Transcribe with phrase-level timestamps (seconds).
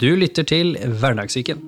[0.00, 1.58] Du lytter til Hverdagssyken.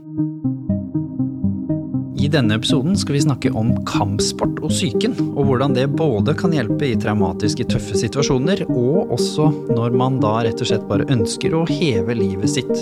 [2.21, 6.53] I denne episoden skal vi snakke om kampsport og psyken, og hvordan det både kan
[6.53, 11.56] hjelpe i traumatiske, tøffe situasjoner, og også når man da rett og slett bare ønsker
[11.56, 12.75] å heve livet sitt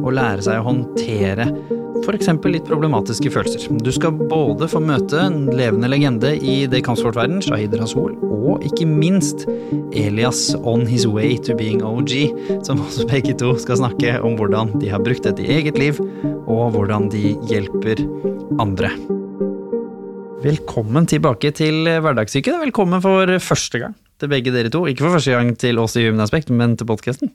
[0.00, 1.50] og lære seg å håndtere
[2.06, 2.28] f.eks.
[2.48, 3.68] litt problematiske følelser.
[3.84, 8.88] Du skal både få møte en levende legende i det kampsportverden, Shahid Rasool, og ikke
[8.88, 9.44] minst
[9.92, 12.14] Elias on his way to being OG,
[12.66, 16.00] som også begge to skal snakke om hvordan de har brukt dette i eget liv,
[16.46, 18.06] og hvordan de hjelper
[18.62, 18.85] andre.
[20.44, 22.54] Velkommen tilbake til Hverdagssyke.
[22.62, 24.84] Velkommen for første gang til begge dere to.
[24.90, 27.32] Ikke for første gang til oss i Human Aspect, men til podkasten.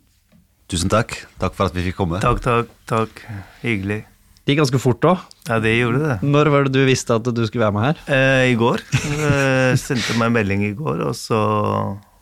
[0.72, 1.18] Tusen takk.
[1.42, 2.22] Takk for at vi fikk komme.
[2.24, 3.24] Takk, takk, takk.
[3.66, 4.06] Hyggelig.
[4.42, 5.26] Det gikk ganske fort òg.
[5.50, 6.16] Ja, det gjorde det.
[6.26, 8.00] Når var det du visste at du skulle være med her?
[8.16, 8.82] Eh, I går.
[9.04, 11.42] Eh, sendte meg en melding i går, og så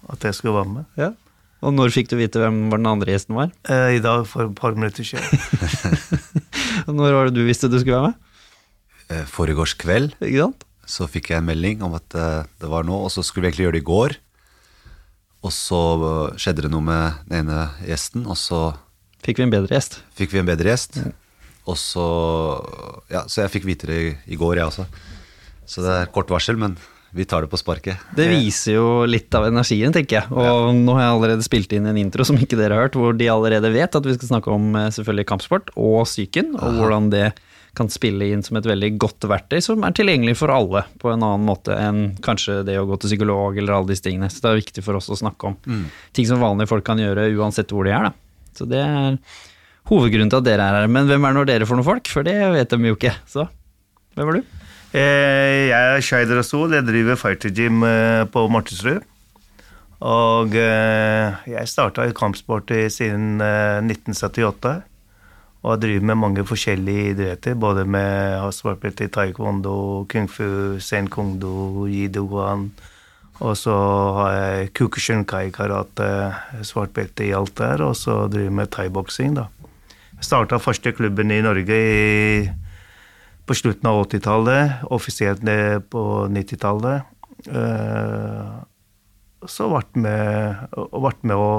[0.10, 0.90] at jeg skulle være med.
[1.00, 1.14] Ja.
[1.64, 3.54] Og når fikk du vite hvem var den andre gjesten var?
[3.70, 5.24] Eh, I dag for et par minutter siden.
[7.00, 8.29] Når var det du visste du skulle være med?
[9.10, 10.66] Eh, Foregårs kveld Ikke sant?
[10.90, 13.52] så fikk jeg en melding om at eh, det var nå, og så skulle vi
[13.52, 14.16] egentlig gjøre det i går.
[15.46, 15.80] Og så
[16.10, 18.62] eh, skjedde det noe med den ene gjesten, og så
[19.22, 20.00] Fikk vi en bedre gjest?
[20.18, 20.98] fikk vi en bedre gjest.
[21.70, 22.06] Og så
[23.12, 24.88] Ja, så jeg fikk vite det i, i går, jeg også.
[25.70, 26.78] Så det er kort varsel, men
[27.14, 28.02] vi tar det på sparket.
[28.18, 30.32] Det viser jo litt av energien, tenker jeg.
[30.34, 33.14] Og nå har jeg allerede spilt inn en intro som ikke dere har hørt, hvor
[33.18, 37.10] de allerede vet at vi skal snakke om eh, selvfølgelig kampsport og psyken, og hvordan
[37.14, 37.28] det
[37.80, 41.24] kan spille inn som et veldig godt verktøy som er tilgjengelig for alle på en
[41.24, 44.30] annen måte enn kanskje det å gå til psykolog eller alle disse tingene.
[44.32, 45.86] Så det er viktig for oss å snakke om
[46.16, 48.10] ting som vanlige folk kan gjøre uansett hvor de er.
[48.10, 48.52] Da.
[48.60, 49.20] Så det er
[49.90, 50.92] hovedgrunnen til at dere er her.
[50.92, 52.10] Men hvem er nå dere for noen folk?
[52.12, 53.16] For det vet de jo ikke.
[53.30, 53.48] Så
[54.18, 54.58] hvem er du?
[54.90, 56.74] Eh, jeg er Shaid Rasool.
[56.74, 59.06] Jeg driver fighter gym eh, på Martinsrud.
[60.00, 64.76] Og eh, jeg starta i kampsport siden eh, 1978.
[65.60, 70.80] Og jeg driver med mange forskjellige idretter, både med har svartbelte i taekwondo, kung fu,
[70.80, 72.70] sen kung do, jidoguan.
[73.44, 73.76] Og så
[74.16, 76.08] har jeg kukushinkai karate,
[76.68, 79.50] svartbelte i alt der, og så driver jeg med thaiboksing, da.
[80.20, 82.48] Jeg starta første klubben i Norge i,
[83.48, 86.02] på slutten av 80-tallet, offisielt ned på
[86.32, 87.08] 90-tallet.
[87.48, 88.50] Eh,
[89.48, 90.66] så vært med,
[91.24, 91.52] med å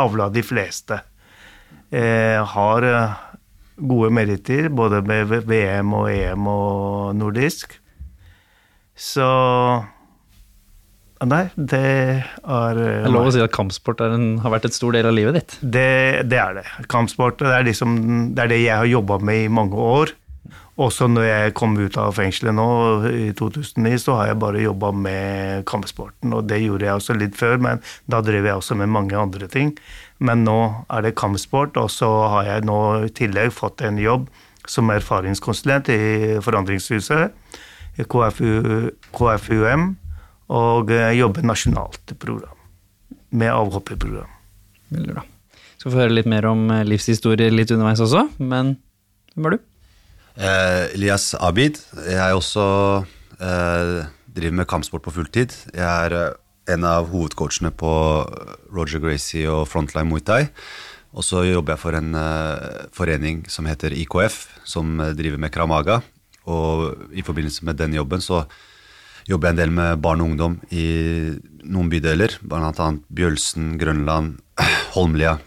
[0.00, 1.00] avla de fleste.
[1.92, 2.88] Jeg har
[3.76, 7.78] gode meritter både med VM og EM og nordisk.
[8.94, 9.26] Så
[11.24, 14.92] Nei, det er Det er lov å si at kampsport en, har vært et stor
[14.92, 15.54] del av livet ditt.
[15.62, 16.64] det, det er det.
[16.90, 17.94] Kampsport det er, liksom,
[18.36, 20.12] det er det jeg har jobba med i mange år.
[20.74, 22.66] Også når jeg kom ut av fengselet nå
[23.06, 26.32] i 2009, så har jeg bare jobba med kampsporten.
[26.34, 29.46] Og det gjorde jeg også litt før, men da drev jeg også med mange andre
[29.50, 29.70] ting.
[30.18, 30.58] Men nå
[30.90, 34.26] er det kampsport, og så har jeg nå i tillegg fått en jobb
[34.66, 36.00] som erfaringskonsulent i
[36.42, 37.36] Forandringshuset,
[37.94, 39.92] i KFU, KFUM,
[40.54, 42.58] og jobber nasjonalt program,
[43.30, 44.32] med avhopperprogram.
[44.94, 45.22] Veldig bra.
[45.78, 48.74] Skal få høre litt mer om eh, livshistorie litt underveis også, men
[49.34, 49.62] hvem er du?
[50.34, 51.78] Eh, Elias Abid.
[51.94, 52.64] Jeg også
[53.38, 54.00] eh,
[54.34, 55.54] driver med kampsport på fulltid.
[55.70, 56.32] Jeg er eh,
[56.74, 57.92] en av hovedcoachene på
[58.74, 60.48] Roger Gracie og Frontline Muay Thai.
[61.14, 65.54] Og så jobber jeg for en eh, forening som heter IKF, som eh, driver med
[65.54, 66.00] Kramaga.
[66.50, 68.42] Og i forbindelse med den jobben så
[69.30, 70.84] jobber jeg en del med barn og ungdom i
[71.64, 74.40] noen bydeler, annet Bjølsen, Grønland,
[74.98, 75.38] Holmlia.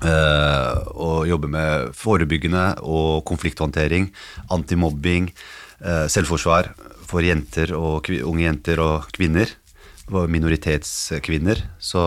[0.00, 4.08] Eh, og jobber med forebyggende og konflikthåndtering,
[4.50, 5.28] antimobbing,
[5.84, 6.70] eh, selvforsvar
[7.04, 9.50] for jenter og unge jenter og kvinner.
[10.10, 11.60] Minoritetskvinner.
[11.78, 12.00] Så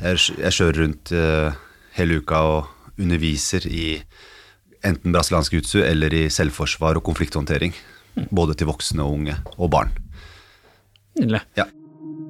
[0.00, 1.58] jeg, jeg kjører rundt eh,
[1.98, 3.98] hele uka og underviser i
[4.86, 7.74] enten brasiliansk jutsu eller i selvforsvar og konflikthåndtering.
[8.30, 9.92] Både til voksne og unge, og barn.
[11.18, 11.42] Nydelig.
[11.58, 11.66] Ja.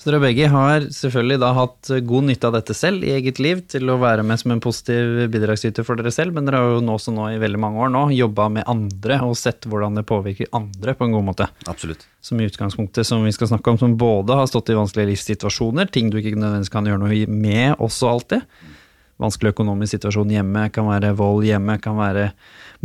[0.00, 3.58] Så dere begge har selvfølgelig da hatt god nytte av dette selv i eget liv
[3.68, 6.78] til å være med som en positiv bidragsyter for dere selv, men dere har jo
[6.86, 10.06] nå også nå i veldig mange år nå jobba med andre og sett hvordan det
[10.08, 11.50] påvirker andre på en god måte.
[11.68, 12.06] Absolutt.
[12.24, 15.92] Som i utgangspunktet som vi skal snakke om, som både har stått i vanskelige livssituasjoner,
[15.92, 18.48] ting du ikke nødvendigvis kan gjøre noe med også alltid.
[19.20, 22.30] Vanskelig økonomisk situasjon hjemme, kan være vold hjemme, kan være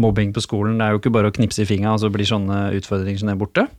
[0.04, 0.76] mobbing på skolen.
[0.82, 3.32] Det er jo ikke bare å knipse i fingra, og så blir sånne utfordringer som
[3.32, 3.70] det borte.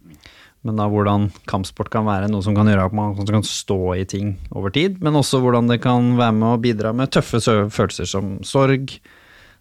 [0.65, 4.07] Men da hvordan kampsport kan være noe som kan gjøre at man kan stå i
[4.09, 8.09] ting over tid, men også hvordan det kan være med å bidra med tøffe følelser
[8.11, 8.97] som sorg,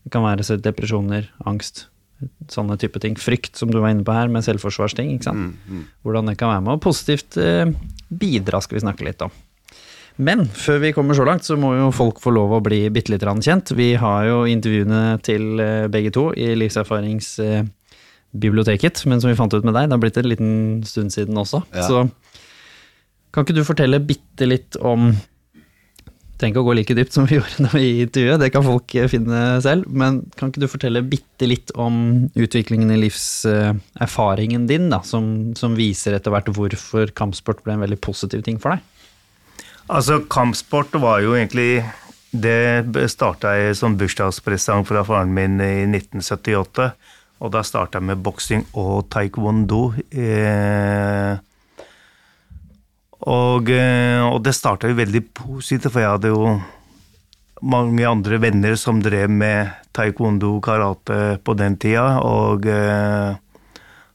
[0.06, 1.88] det kan være depresjoner, angst,
[2.50, 3.18] sånne type ting.
[3.20, 5.58] Frykt, som du var inne på her, med selvforsvarsting, ikke sant.
[6.06, 7.70] Hvordan det kan være med å positivt eh,
[8.10, 9.34] bidra, skal vi snakke litt om.
[10.16, 13.12] Men før vi kommer så langt, så må jo folk få lov å bli bitte
[13.12, 13.74] litt kjent.
[13.76, 16.54] Vi har jo intervjuene til eh, begge to i
[18.36, 21.38] Livserfaringsbiblioteket, men som vi fant ut med deg, det har blitt en liten stund siden
[21.38, 21.64] også.
[21.74, 21.88] Ja.
[21.88, 22.10] Så
[23.34, 25.16] kan ikke du fortelle bitte litt om
[26.36, 28.92] Trenger ikke å gå like dypt som vi gjorde når vi intervjuet, det kan folk
[29.08, 29.86] finne selv.
[29.88, 35.78] Men kan ikke du fortelle bitte litt om utviklingen i livserfaringen din, da, som, som
[35.80, 38.84] viser etter hvert hvorfor kampsport ble en veldig positiv ting for deg?
[39.88, 41.86] Altså, kampsport var jo egentlig
[42.36, 46.92] Det starta jeg som bursdagspresang fra faren min i 1978.
[47.44, 49.82] Og da starta jeg med boksing og taekwondo.
[50.12, 51.36] Eh,
[53.26, 56.56] og, eh, og det starta jo veldig positivt, for jeg hadde jo
[57.66, 62.22] mange andre venner som drev med taekwondo karate på den tida.
[62.24, 63.36] Og eh,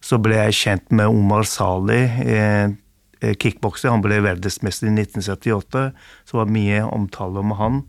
[0.01, 2.73] så ble jeg kjent med Omar Sali, eh,
[3.21, 3.93] eh, kickbokser.
[3.93, 5.91] Han ble verdensmester i 1978,
[6.25, 7.83] så var mye omtale om han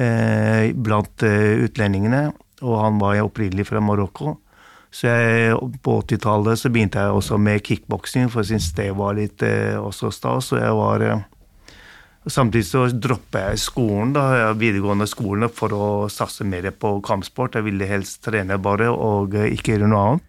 [0.00, 2.30] eh, blant utlendingene.
[2.62, 4.38] Og han var opprinnelig fra Marokko.
[4.92, 9.16] Så jeg, på 80-tallet så begynte jeg også med kickboksing, for jeg syntes det var
[9.16, 10.50] litt eh, også stas.
[10.52, 11.22] Og jeg var eh,
[12.30, 17.56] Samtidig så droppa jeg skolen, da, videregående skolen, for å satse mer på kampsport.
[17.58, 20.28] Jeg ville helst trene bare, og eh, ikke gjøre noe annet.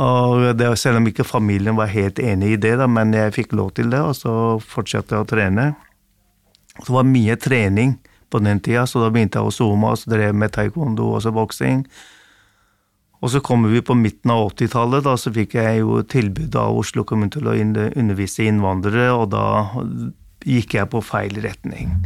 [0.00, 3.54] Og det, selv om ikke familien var helt enig i det, da, men jeg fikk
[3.58, 5.66] lov til det, og så fortsatte jeg å trene.
[6.80, 7.98] Det var mye trening
[8.30, 11.30] på den tida, så da begynte jeg å zoome og så drev med taekwondo og
[11.36, 11.84] boksing.
[13.20, 16.78] Og så kommer vi på midten av 80-tallet, da så fikk jeg jo tilbud av
[16.80, 19.44] Oslo kommune til å undervise innvandrere, og da
[20.48, 21.98] gikk jeg på feil retning.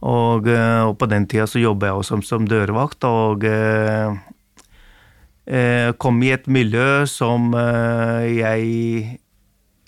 [0.00, 4.20] Og, eh, og på den tida så jobba jeg også som, som dørvakt, og eh,
[5.48, 9.18] eh, kom i et miljø som eh, jeg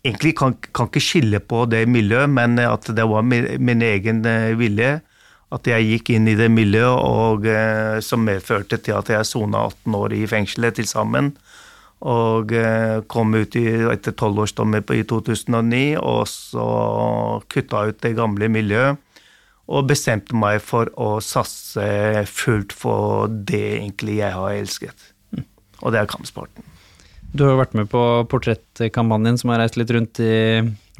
[0.03, 4.25] egentlig kan, kan ikke skille på det miljøet, men at det var min, min egen
[4.29, 4.99] eh, vilje.
[5.53, 9.67] At jeg gikk inn i det miljøet og, eh, som medførte til at jeg sona
[9.69, 11.35] 18 år i fengselet til sammen.
[12.03, 16.67] Og eh, kom ut i, etter tolvårsdommer i 2009, og så
[17.53, 18.99] kutta ut det gamle miljøet.
[19.73, 25.09] Og bestemte meg for å satse fullt for det egentlig jeg har elsket.
[25.83, 26.67] Og det er kampsporten.
[27.33, 30.35] Du har jo vært med på portrettkampanjen som har reist litt rundt i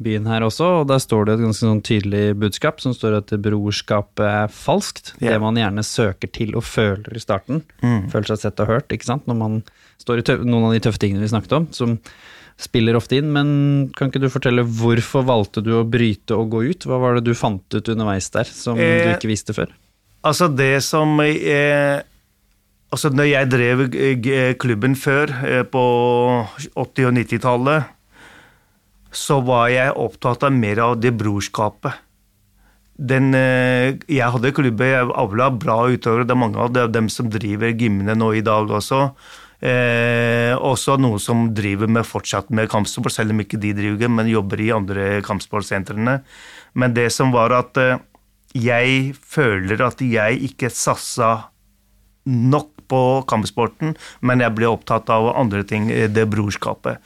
[0.03, 3.33] byen her også, og der står det et ganske sånn tydelig budskap som står at
[3.45, 5.15] brorskapet er falskt.
[5.17, 5.33] Yeah.
[5.33, 7.63] Det man gjerne søker til og føler i starten.
[7.81, 8.11] Mm.
[8.13, 9.27] Føler seg sett og hørt, ikke sant.
[9.29, 9.59] Når man
[10.01, 11.97] står i tøv noen av de tøffe tingene vi snakket om, som
[12.61, 13.31] spiller ofte inn.
[13.33, 13.47] Men
[13.97, 16.87] kan ikke du fortelle hvorfor valgte du å bryte og gå ut?
[16.87, 19.73] Hva var det du fant ut underveis der som du Eh, ikke visste før?
[20.23, 22.01] Altså, det som eh,
[22.93, 25.81] Altså, når jeg drev eh, klubben før, eh, på
[26.77, 27.87] 80- og 90-tallet,
[29.13, 32.01] så var jeg opptatt av mer av det brorskapet.
[32.93, 36.27] Den, eh, jeg hadde klubber, jeg avla bra utøvere.
[36.27, 39.13] Det er mange av dem som driver gymmene nå i dag også.
[39.63, 44.27] Eh, også noen som driver med fortsatt med kampsport, selv om ikke de driver, men
[44.27, 46.21] jobber i andre kampsportsentrene.
[46.75, 47.97] Men det som var at eh,
[48.53, 51.49] jeg føler at jeg ikke satsa
[52.27, 56.99] nok på kampsporten, men jeg ble opptatt av andre ting, eh, det brorskapet.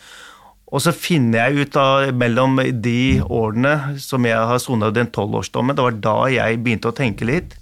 [0.67, 5.77] Og så finner jeg ut av mellom de årene som jeg har sona den tolvårsdommen,
[5.77, 7.55] det var da jeg begynte å tenke litt.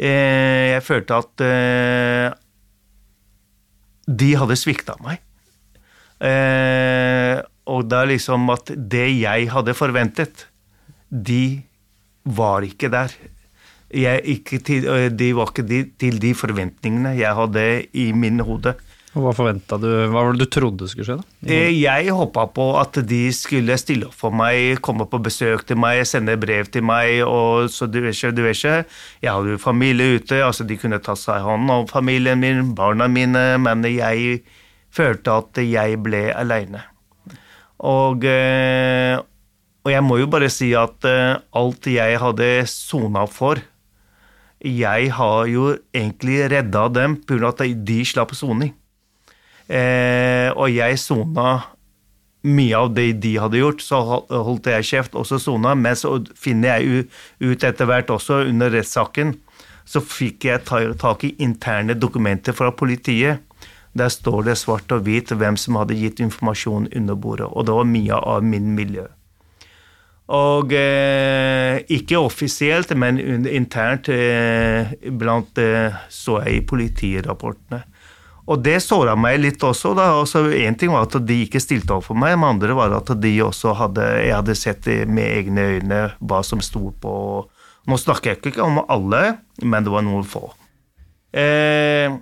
[0.00, 2.30] Eh, Jeg følte at eh,
[4.08, 5.20] de hadde svikta meg.
[6.24, 10.46] Eh, Og det er liksom at det jeg hadde forventet,
[11.10, 11.60] de
[12.24, 13.12] var ikke der.
[13.92, 18.74] Ikke til, de var ikke de, til de forventningene jeg hadde i min hode.
[19.10, 19.88] Og hva forventa du?
[20.06, 21.48] Hva var det du trodde skulle skje, da?
[21.50, 25.80] Eh, Jeg håpa på at de skulle stille opp for meg, komme på besøk til
[25.82, 27.24] meg, sende brev til meg.
[27.26, 28.76] og så du vet ikke, du vet ikke.
[29.24, 33.08] Jeg hadde jo familie ute, altså de kunne ta seg hånd om familien min, barna
[33.10, 34.44] mine, men jeg
[34.94, 36.84] følte at jeg ble aleine.
[37.80, 39.18] Og, eh,
[39.82, 43.56] og jeg må jo bare si at eh, alt jeg hadde sona for
[44.60, 47.48] Jeg har jo egentlig redda dem pga.
[47.48, 48.74] at de slapp soning.
[49.70, 51.60] Eh, og jeg sona
[52.40, 55.76] mye av det de hadde gjort, så holdt jeg kjeft, også sona.
[55.76, 57.06] Men så finner jeg
[57.42, 59.36] ut etter hvert også, under rettssaken,
[59.90, 60.64] så fikk jeg
[61.00, 63.44] tak i interne dokumenter fra politiet.
[63.92, 67.48] Der står det svart og hvit hvem som hadde gitt informasjon under bordet.
[67.50, 69.08] Og det var mye av min miljø.
[70.30, 73.18] Og eh, ikke offisielt, men
[73.50, 77.82] internt eh, blant eh, så jeg i politirapportene.
[78.50, 79.92] Og det såra meg litt også.
[79.94, 80.42] da, altså
[80.78, 83.76] ting var at de ikke stilte opp for meg, men andre var at de også
[83.78, 87.14] hadde Jeg hadde sett med egne øyne hva som sto på
[87.88, 90.50] Nå snakker jeg ikke om alle, men det var noen få.
[91.32, 92.12] Eh,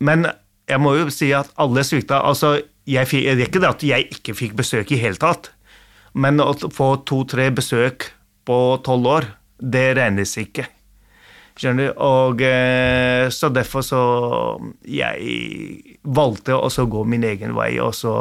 [0.00, 0.24] men
[0.70, 2.22] jeg må jo si at alle svikta.
[2.24, 2.54] Altså,
[2.88, 5.52] jeg det er ikke det at jeg ikke fikk besøk i hele tatt,
[6.16, 8.08] men å få to-tre besøk
[8.48, 9.28] på tolv år,
[9.60, 10.64] det regnes ikke.
[11.60, 11.96] Skjønner du?
[12.00, 14.02] Og eh, så derfor så
[14.88, 18.14] Jeg valgte også å gå min egen vei og så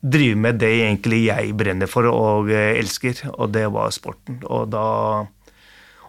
[0.00, 4.40] drive med det egentlig jeg brenner for og eh, elsker, og det var sporten.
[4.48, 4.84] Og da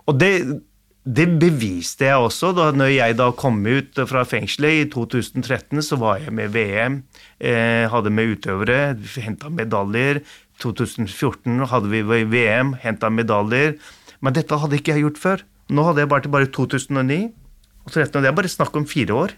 [0.08, 0.62] Og det
[1.02, 5.82] det beviste jeg også da når jeg da kom ut fra fengselet i 2013.
[5.82, 7.02] Så var jeg med VM,
[7.42, 10.22] eh, hadde med utøvere, henta medaljer.
[10.62, 13.80] 2014 hadde vi VM, henta medaljer.
[14.22, 15.44] Men dette hadde ikke jeg gjort før.
[15.72, 17.22] Nå hadde jeg bare til bare 2009
[17.86, 19.36] og 2013, og det er bare snakk om fire år.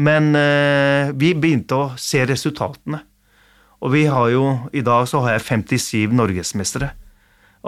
[0.00, 3.02] Men eh, vi begynte å se resultatene.
[3.80, 4.44] Og vi har jo,
[4.76, 6.92] i dag så har jeg 57 norgesmestere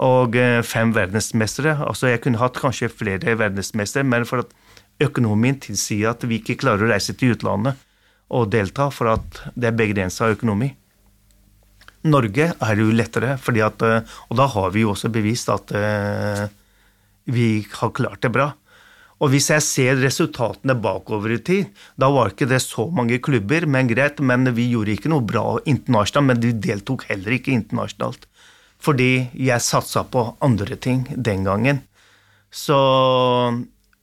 [0.03, 1.75] og eh, fem verdensmestere.
[1.85, 4.53] Altså jeg kunne hatt kanskje flere verdensmestere, men for at
[5.03, 7.81] økonomien tilsier at vi ikke klarer å reise til utlandet
[8.33, 10.71] og delta, for at det er begrensa økonomi.
[12.03, 16.49] Norge er jo lettere, at, eh, og da har vi jo også bevist at uh,
[17.25, 18.51] vi har klart det bra.
[19.23, 23.67] Og hvis jeg ser resultatene bakover i tid, da var ikke det så mange klubber,
[23.69, 28.27] men greit, men vi gjorde ikke noe bra internasjonalt, men vi deltok heller ikke internasjonalt
[28.83, 31.83] fordi jeg satsa på andre ting den gangen.
[32.51, 32.77] Så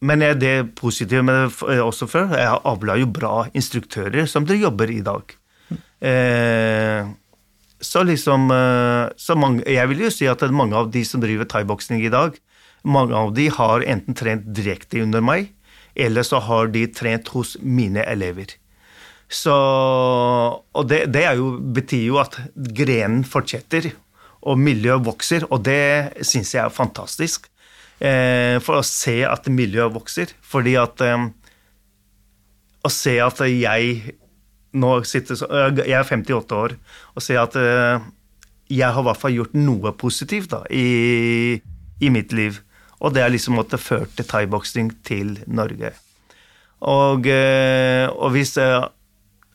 [0.01, 2.31] Men jeg, det positive med det eh, også før?
[2.33, 5.35] Jeg avla jo bra instruktører som dere jobber i dag.
[6.01, 7.05] Eh,
[7.85, 11.45] så liksom eh, så mange, Jeg vil jo si at mange av de som driver
[11.45, 12.33] thaiboksing i dag,
[12.83, 15.53] mange av de har enten trent direkte under meg,
[15.95, 18.57] eller så har de trent hos mine elever.
[19.31, 22.39] Så, og det, det jo, betyr jo at
[22.75, 23.93] grenen fortsetter
[24.41, 27.47] og miljøet vokser, og det syns jeg er fantastisk.
[28.01, 30.33] Eh, for å se at miljøet vokser.
[30.41, 31.29] Fordi at eh,
[32.81, 34.15] Å se at jeg
[34.73, 35.37] nå sitter
[35.85, 36.77] Jeg er 58 år,
[37.13, 38.01] og se at eh,
[38.71, 41.59] jeg har i hvert fall gjort noe positivt da, i,
[42.01, 42.63] i mitt liv.
[43.01, 45.95] Og det er liksom at det førte thaiboksing til Norge.
[46.81, 48.55] Og, og hvis,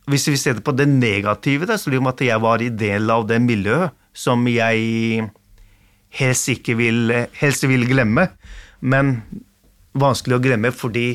[0.09, 3.25] hvis, vi ser på det negative, så blir det at jeg var i del av
[3.29, 5.29] det miljøet som jeg
[6.15, 8.29] helst ikke vil, helst vil glemme.
[8.81, 9.19] Men
[9.95, 11.09] vanskelig å glemme fordi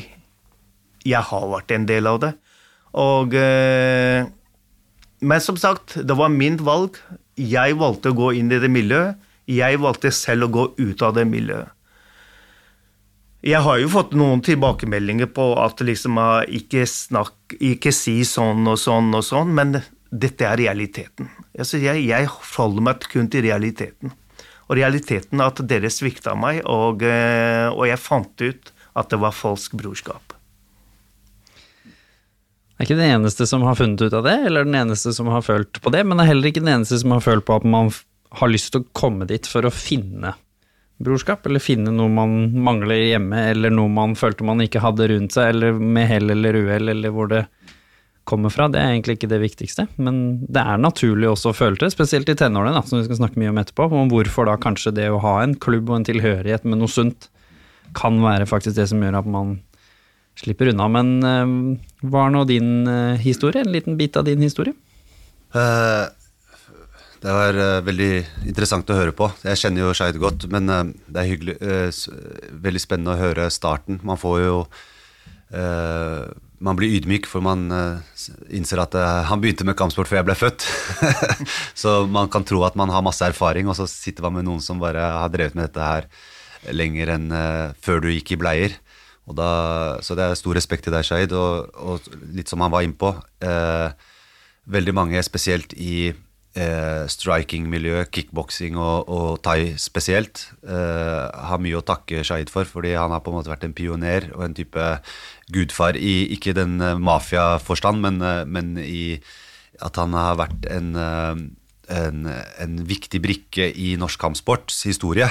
[1.07, 2.31] jeg har vært en del av det.
[3.01, 4.27] Og, eh,
[5.21, 6.97] men som sagt, det var min valg.
[7.37, 9.15] Jeg valgte å gå inn i det miljøet.
[9.47, 11.71] Jeg valgte selv å gå ut av det miljøet.
[13.41, 18.77] Jeg har jo fått noen tilbakemeldinger på at liksom ikke, snakk, ikke si sånn og
[18.77, 19.79] sånn og sånn, men
[20.11, 21.31] dette er realiteten.
[21.57, 24.13] Altså jeg, jeg forholder meg kun til realiteten.
[24.69, 29.19] Og realiteten er at dere svikta meg, og, eh, og, jeg fant ut at det
[29.23, 30.37] var falsk brorskap.
[31.81, 35.33] Det er ikke den eneste som har funnet ut av det, eller den eneste som
[35.33, 37.65] har følt på det, men er heller ikke den eneste som har følt på at
[37.65, 37.91] man
[38.37, 40.35] har lyst til å komme dit for å finne
[41.03, 45.35] brorskap, eller finne noe man mangler hjemme, eller noe man følte man ikke hadde rundt
[45.35, 47.45] seg, eller med hell eller uhell, eller hvor det
[48.29, 49.87] kommer fra, det er egentlig ikke det viktigste.
[49.97, 53.41] Men det er naturlig også å føle det, spesielt i tenårene, som vi skal snakke
[53.41, 53.89] mye om etterpå.
[53.89, 57.27] Om hvorfor da kanskje det å ha en klubb og en tilhørighet med noe sunt
[57.97, 59.57] kan være faktisk det som gjør at man
[60.39, 60.87] slipper unna.
[60.91, 61.55] Men øh,
[62.07, 63.65] hva er nå din øh, historie?
[63.65, 64.75] En liten bit av din historie?
[65.51, 66.07] Uh,
[67.21, 68.11] det var veldig
[68.49, 69.27] interessant å høre på.
[69.45, 71.57] Jeg kjenner jo Skeid godt, men det er hyggelig,
[72.63, 73.99] veldig spennende å høre starten.
[74.07, 74.55] Man får jo
[75.51, 77.67] man blir ydmyk, for man
[78.49, 78.95] innser at
[79.27, 80.65] han begynte med kampsport før jeg ble født.
[81.83, 84.63] så man kan tro at man har masse erfaring, og så sitter man med noen
[84.63, 86.09] som bare har drevet med dette her
[86.73, 87.29] lenger enn
[87.85, 88.79] før du gikk i bleier.
[89.31, 92.87] Da, så det er stor respekt til deg, Skeid, og, og, litt som han var
[92.87, 93.13] innpå.
[94.71, 96.11] veldig mange, spesielt i
[96.57, 102.93] eh, striking-miljø, kickboksing og, og, thai spesielt, eh, har mye å takke Shahid for, fordi
[102.97, 104.89] han har på en måte vært en pioner og en type
[105.51, 109.19] gudfar i ikke den uh, mafiaforstand, men, uh, men i
[109.81, 111.35] at han har vært en, uh,
[111.91, 115.27] en, en, viktig brikke i norsk kampsports historie,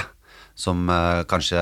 [0.53, 0.83] som
[1.31, 1.57] kanskje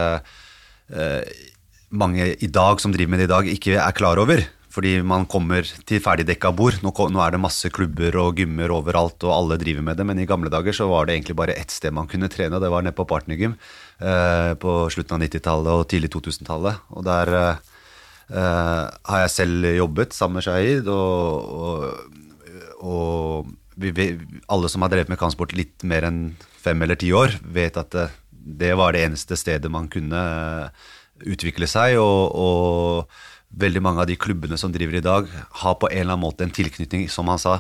[1.94, 4.42] mange i dag som driver med det i dag, ikke er klar over.
[4.79, 6.77] Fordi man kommer til ferdigdekka bord.
[6.79, 10.05] Nå, nå er det masse klubber og gymmer overalt, og alle driver med det.
[10.07, 12.63] Men i gamle dager så var det egentlig bare ett sted man kunne trene, og
[12.63, 13.57] det var nede på partnergym
[14.00, 16.79] eh, på slutten av 90-tallet og tidlig 2000-tallet.
[16.95, 17.75] Og der eh,
[18.31, 24.07] eh, har jeg selv jobbet sammen med Shahid, og, og, og vi, vi,
[24.48, 26.21] alle som har drevet med kampsport litt mer enn
[26.63, 28.07] fem eller ti år, vet at det,
[28.63, 30.88] det var det eneste stedet man kunne eh,
[31.36, 32.00] utvikle seg.
[32.00, 35.29] Og, og veldig mange av de klubbene som driver i dag,
[35.62, 37.60] har på en eller annen måte en tilknytning, som han sa,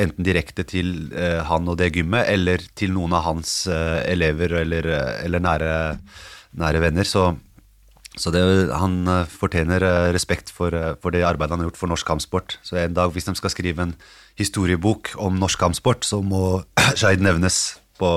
[0.00, 4.54] enten direkte til eh, han og det gymmet, eller til noen av hans eh, elever
[4.62, 5.74] eller, eh, eller nære,
[6.60, 7.08] nære venner.
[7.08, 7.26] Så,
[8.16, 11.92] så det, han eh, fortjener eh, respekt for, for det arbeidet han har gjort for
[11.92, 12.58] norsk kampsport.
[12.66, 13.94] Så en dag, hvis de skal skrive en
[14.40, 16.62] historiebok om norsk kampsport, så må
[16.98, 18.10] Skeid nevnes på,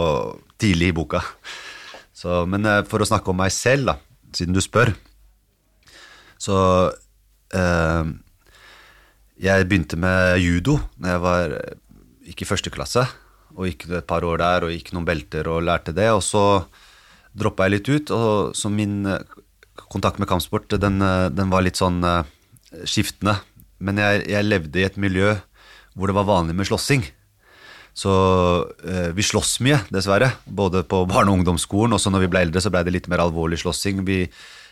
[0.62, 1.24] tidlig i boka.
[2.15, 3.98] Så, men for å snakke om meg selv, da,
[4.38, 4.93] siden du spør,
[6.39, 6.55] så
[7.53, 8.12] eh,
[9.43, 11.57] Jeg begynte med judo da jeg var
[12.27, 13.05] gikk i første klasse.
[13.53, 16.10] Og gikk et par år der og gikk noen belter og lærte det.
[16.15, 16.65] Og så
[17.38, 19.22] droppa jeg litt ut, og så min eh,
[19.89, 22.24] kontakt med kampsport den, eh, den var litt sånn eh,
[22.86, 23.39] skiftende.
[23.83, 25.36] Men jeg, jeg levde i et miljø
[25.93, 27.03] hvor det var vanlig med slåssing.
[27.93, 28.12] Så
[28.89, 30.31] eh, vi sloss mye, dessverre.
[30.45, 31.93] Både på barne- og ungdomsskolen.
[31.93, 34.01] Også når vi ble eldre, så ble det litt mer alvorlig slåssing.
[34.07, 34.24] Vi,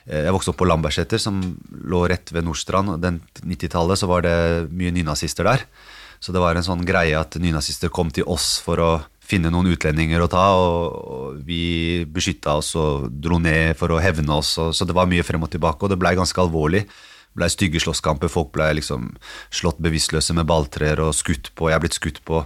[0.10, 1.40] jeg vokste opp på Lambertseter, som
[1.86, 2.96] lå rett ved Nordstrand.
[3.04, 4.38] Den 90-tallet var det
[4.74, 5.66] mye nynazister der.
[6.22, 8.92] Så det var en sånn greie at nynazister kom til oss for å
[9.32, 14.36] finne noen utlendinger å ta, og, vi beskytta oss og dro ned for å hevne
[14.38, 14.58] oss.
[14.58, 16.84] Så det var mye frem og tilbake, og det blei ganske alvorlig.
[16.86, 18.32] Det blei stygge slåsskamper.
[18.32, 19.14] Folk blei liksom
[19.54, 21.72] slått bevisstløse med balltrær og skutt på.
[21.72, 22.44] Jeg er blitt skutt på.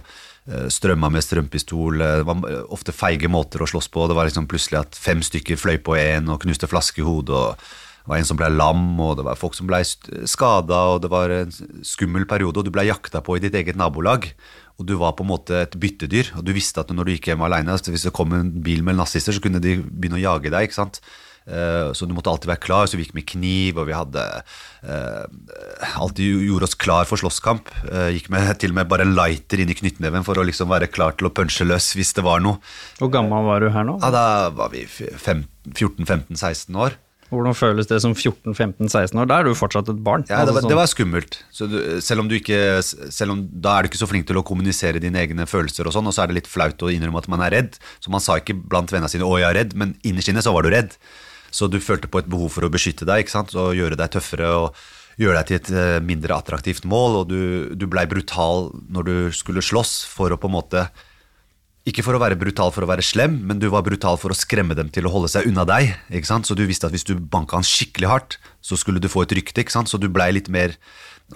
[0.48, 2.00] Eh, Strømma med strømpistol.
[2.00, 4.06] eh, Det var ofte feige måter å slåss på.
[4.08, 7.34] Det var liksom plutselig at fem stykker fløy på én og knuste flaske i hodet.
[7.34, 11.02] og Det var en som ble lam, og det var folk som ble skada, og
[11.02, 11.50] det var en
[11.82, 12.58] skummel periode.
[12.58, 14.32] Og du ble jakta på i ditt eget nabolag.
[14.78, 16.36] Og du var på en måte et byttedyr.
[16.36, 18.96] Og du visste at når du gikk hjem alene, hvis det kom en bil med
[18.96, 20.68] nazister, så kunne de begynne å jage deg.
[20.68, 21.00] ikke sant?
[21.46, 22.86] Eh, Så du måtte alltid være klar.
[22.90, 24.22] Så vi gikk med kniv, og vi hadde
[24.82, 25.24] eh,
[25.96, 27.70] alltid gjorde oss klar for slåsskamp.
[27.90, 30.68] Eh, Gikk med til og med bare en lighter inn i knyttneven for å liksom
[30.72, 32.58] være klar til å punche løs hvis det var noe.
[32.98, 33.98] Hvor gammel var du her nå?
[34.02, 36.96] Ja, Da var vi 14-15-16 år.
[37.26, 39.26] Hvordan føles det som 14-15-16 år?
[39.26, 40.22] Da er du fortsatt et barn.
[40.30, 41.40] Ja, det var, det var skummelt.
[41.50, 44.38] Så du, selv om du ikke selv om, Da er du ikke så flink til
[44.38, 47.18] å kommunisere dine egne følelser, og sånn, og så er det litt flaut å innrømme
[47.18, 47.80] at man er redd.
[47.98, 50.54] Så man sa ikke blant vennene sine 'å, jeg er redd', men innerst inne så
[50.54, 50.94] var du redd.
[51.56, 54.86] Så du følte på et behov for å beskytte deg og gjøre deg tøffere og
[55.16, 57.22] gjøre deg til et eh, mindre attraktivt mål.
[57.22, 57.40] Og du,
[57.72, 60.88] du blei brutal når du skulle slåss for å på en måte
[61.86, 64.36] ikke for å være brutal for å være slem, men du var brutal for å
[64.36, 65.92] skremme dem til å holde seg unna deg.
[66.10, 66.48] ikke sant?
[66.48, 69.34] Så du visste at hvis du banka han skikkelig hardt, så skulle du få et
[69.38, 69.62] rykte.
[69.62, 69.90] ikke sant?
[69.90, 70.74] Så du blei litt mer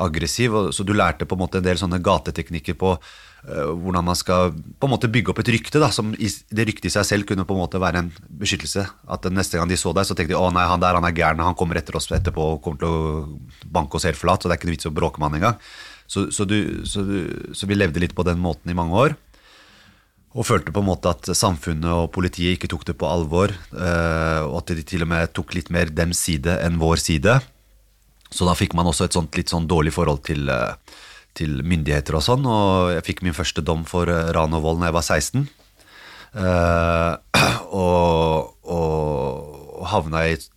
[0.02, 2.96] aggressiv, og, så du lærte på en måte en del sånne gateteknikker på
[3.44, 6.92] hvordan man skal på en måte bygge opp et rykte, da, som det ryktet i
[6.92, 8.11] seg selv kunne på en måte være en
[8.42, 8.85] beskyttelse.
[9.09, 11.16] At neste gang de så deg, så tenkte de å nei, han der han er
[11.16, 14.50] gæren, han kommer etter oss etterpå og kommer til å banke oss helt flat, så
[14.50, 15.59] det er ikke noe vits å bråke med han engang.
[16.11, 17.18] Så, så, du, så, du,
[17.55, 19.16] så vi levde litt på den måten i mange år.
[20.31, 23.50] Og følte på en måte at samfunnet og politiet ikke tok det på alvor.
[23.74, 27.40] eh, Og at de til og med tok litt mer dems side enn vår side.
[28.31, 30.74] Så da fikk man også et sånt litt sånn dårlig forhold til, eh,
[31.38, 32.46] til myndigheter og sånn.
[32.48, 35.48] Og jeg fikk min første dom for eh, ran og vold da jeg var 16.
[36.40, 37.42] Eh,
[37.84, 40.48] og, og havna i et,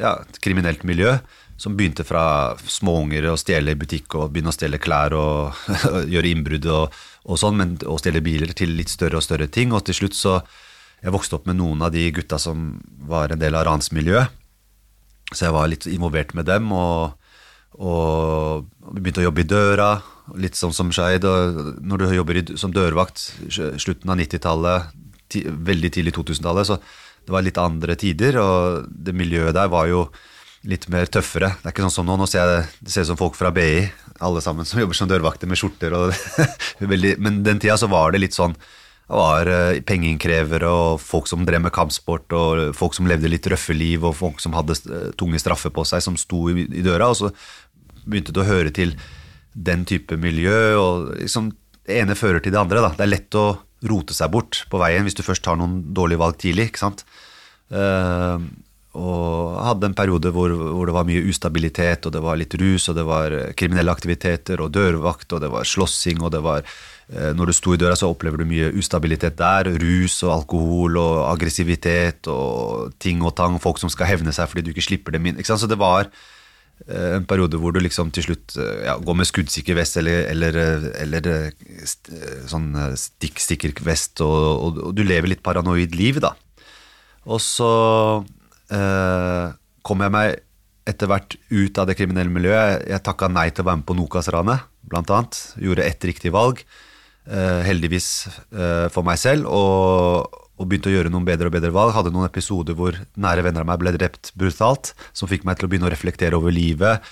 [0.00, 1.18] ja, et kriminelt miljø
[1.60, 5.58] som begynte fra småunger å stjele i butikk og begynne å stjele klær og
[6.12, 6.96] gjøre innbrudd og,
[7.28, 9.74] og sånn, men å stjele biler til litt større og større ting.
[9.76, 10.40] Og til slutt så
[11.00, 12.74] Jeg vokste opp med noen av de gutta som
[13.08, 14.28] var en del av ransmiljøet.
[15.32, 17.14] Så jeg var litt involvert med dem, og,
[17.78, 19.90] og begynte å jobbe i døra.
[20.40, 21.24] Litt sånn som Skeid.
[21.24, 24.90] Når du jobber som dørvakt slutten av 90-tallet,
[25.30, 26.80] ti, veldig tidlig 2000-tallet, så
[27.26, 30.06] det var litt andre tider, og det miljøet der var jo
[30.68, 31.54] litt mer tøffere.
[31.60, 32.18] Det er ikke sånn som nå.
[32.20, 33.86] Nå ser jeg det ser ut som folk fra BI,
[34.20, 35.96] alle sammen som jobber som dørvakter med skjorter.
[35.96, 36.12] Og
[37.24, 38.56] men den tida så var det litt sånn
[39.10, 43.74] var eh, pengeinnkrevere og folk som drev med kampsport, og folk som levde litt røffe
[43.74, 47.10] liv, og folk som hadde eh, tunge straffer på seg, som sto i, døra.
[47.10, 47.32] Og så
[48.06, 48.94] begynte det å høre til
[49.52, 51.50] den type miljø, og liksom
[51.88, 52.84] det ene fører til det andre.
[52.86, 52.94] Da.
[52.94, 53.48] Det er lett å
[53.90, 56.70] rote seg bort på veien hvis du først tar noen dårlige valg tidlig.
[56.70, 57.04] ikke sant?
[57.74, 58.46] Eh,
[59.00, 62.88] og hadde en periode hvor, hvor det var mye ustabilitet, og det var litt rus,
[62.90, 66.66] og det var kriminelle aktiviteter, og dørvakt, og det var slåssing, og det var
[67.10, 69.66] Når du sto i døra, så opplever du mye ustabilitet der.
[69.82, 73.56] Rus og alkohol og aggressivitet og ting og tang.
[73.58, 75.40] Folk som skal hevne seg fordi du ikke slipper dem inn.
[75.42, 79.26] Så det var eh, en periode hvor du liksom til slutt eh, ja, går med
[79.26, 81.48] skuddsikker vest eller, eller, eh, eller eh,
[81.82, 86.36] eh, sånn stikksikker stikk, vest, og, og, og du lever litt paranoid liv, da.
[87.26, 87.72] Og så
[88.70, 89.50] eh,
[89.82, 90.38] kom jeg meg
[90.90, 92.86] etter hvert ut av det kriminelle miljøet.
[92.88, 95.42] Jeg, takka nei til å være med på Nokas-ranet, blant annet.
[95.60, 96.86] Gjorde ett riktig valg, eh,
[97.30, 101.94] heldigvis eh, for meg selv, og, og begynte å gjøre noen bedre og bedre valg.
[101.94, 105.68] Hadde noen episoder hvor nære venner av meg ble drept brutalt, som fikk meg til
[105.68, 107.06] å begynne å reflektere over livet,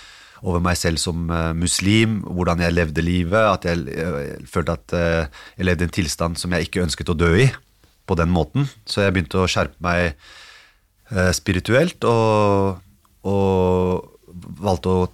[0.47, 4.99] over meg selv som eh, muslim, hvordan jeg levde livet, at jeg, eh, følte at
[4.99, 7.49] eh, jeg levde i en tilstand som jeg ikke ønsket å dø i,
[8.09, 8.69] på den måten.
[8.89, 12.79] Så jeg begynte å skjerpe meg eh, spirituelt, og,
[13.27, 14.15] og
[14.63, 15.09] valgte å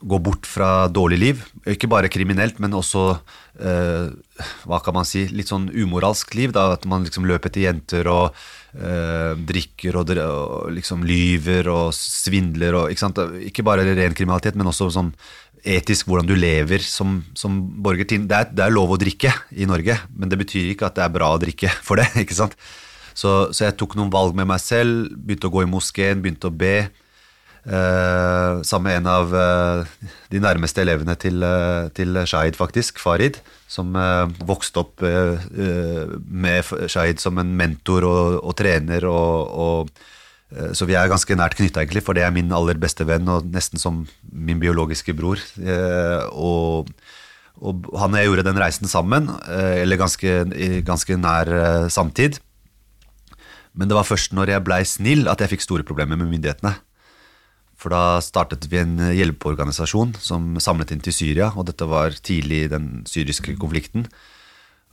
[0.00, 1.42] gå bort fra dårlig liv.
[1.66, 3.02] Ikke bare kriminelt, men også
[3.58, 4.12] eh,
[4.68, 6.54] hva kan man si, litt sånn umoralsk liv.
[6.54, 8.38] Da, at man liksom løper etter jenter og
[8.78, 12.78] eh, drikker og, og liksom lyver og svindler.
[12.78, 13.10] Og, ikke,
[13.50, 15.12] ikke bare ren kriminalitet, men også sånn
[15.68, 18.06] etisk hvordan du lever som, som borger.
[18.06, 21.08] Det er, det er lov å drikke i Norge, men det betyr ikke at det
[21.08, 22.10] er bra å drikke for det.
[22.22, 22.54] ikke sant?
[23.18, 26.52] Så, så jeg tok noen valg med meg selv, begynte å gå i moskeen, begynte
[26.52, 26.86] å be.
[27.68, 29.88] Eh, sammen med en av eh,
[30.32, 33.92] de nærmeste elevene til, eh, til Shahid, faktisk, Farid, som
[34.48, 39.04] vokste opp med Shahid som en mentor og, og trener.
[39.04, 40.06] Og, og,
[40.72, 43.50] så vi er ganske nært knytta, egentlig, for det er min aller beste venn, og
[43.52, 45.42] nesten som min biologiske bror.
[46.32, 46.88] Og,
[47.60, 50.38] og han og jeg gjorde den reisen sammen, eller ganske,
[50.88, 51.52] ganske nær
[51.92, 52.40] samtid.
[53.76, 56.72] Men det var først når jeg blei snill at jeg fikk store problemer med myndighetene.
[57.78, 62.64] For da startet vi en hjelpeorganisasjon som samlet inn til Syria, og dette var tidlig
[62.64, 64.08] i den syriske konflikten.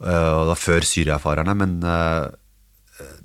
[0.03, 2.27] Eh, Og det var før syriafarerne, men eh,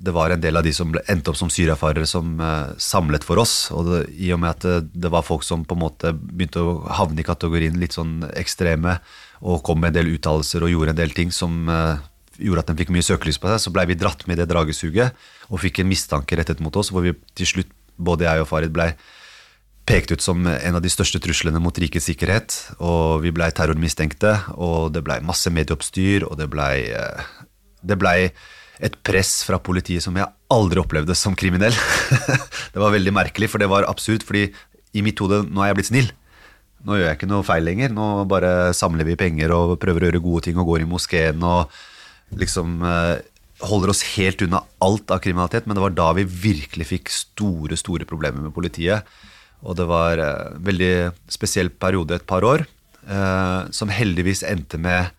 [0.01, 3.39] det var en del av de som endte opp som syriafarere som eh, samlet for
[3.43, 3.69] oss.
[3.71, 6.79] Og det, i og med at det, var folk som på en måte begynte å
[6.97, 8.97] havne i kategorien litt sånn ekstreme,
[9.41, 12.01] og kom med en del uttalelser og gjorde en del ting som eh,
[12.41, 14.49] gjorde at de fikk mye søkelys på seg, så blei vi dratt med i det
[14.51, 15.17] dragesuget
[15.51, 17.71] og fikk en mistanke rettet mot oss, hvor vi til slutt,
[18.01, 18.93] både jeg og Farid, blei
[19.91, 22.55] pekt ut som en av de største truslene mot rikets sikkerhet.
[22.79, 27.29] Og vi blei terrormistenkte, og det blei masse medieoppstyr, og det blei eh,
[27.81, 28.31] det blei
[28.81, 31.75] et press fra politiet som jeg aldri opplevde som kriminell.
[32.73, 34.47] det var veldig merkelig, for det var absurd, fordi
[34.97, 36.11] i mitt hode nå er jeg blitt snill.
[36.87, 37.91] Nå gjør jeg ikke noe feil lenger.
[37.93, 41.43] Nå bare samler vi penger og prøver å gjøre gode ting og går i moskeen
[41.45, 41.75] og
[42.41, 43.19] liksom eh,
[43.69, 45.67] holder oss helt unna alt av kriminalitet.
[45.67, 49.05] Men det var da vi virkelig fikk store, store problemer med politiet.
[49.61, 50.93] Og det var en veldig
[51.31, 52.65] spesiell periode, et par år,
[53.07, 55.11] eh, som heldigvis endte med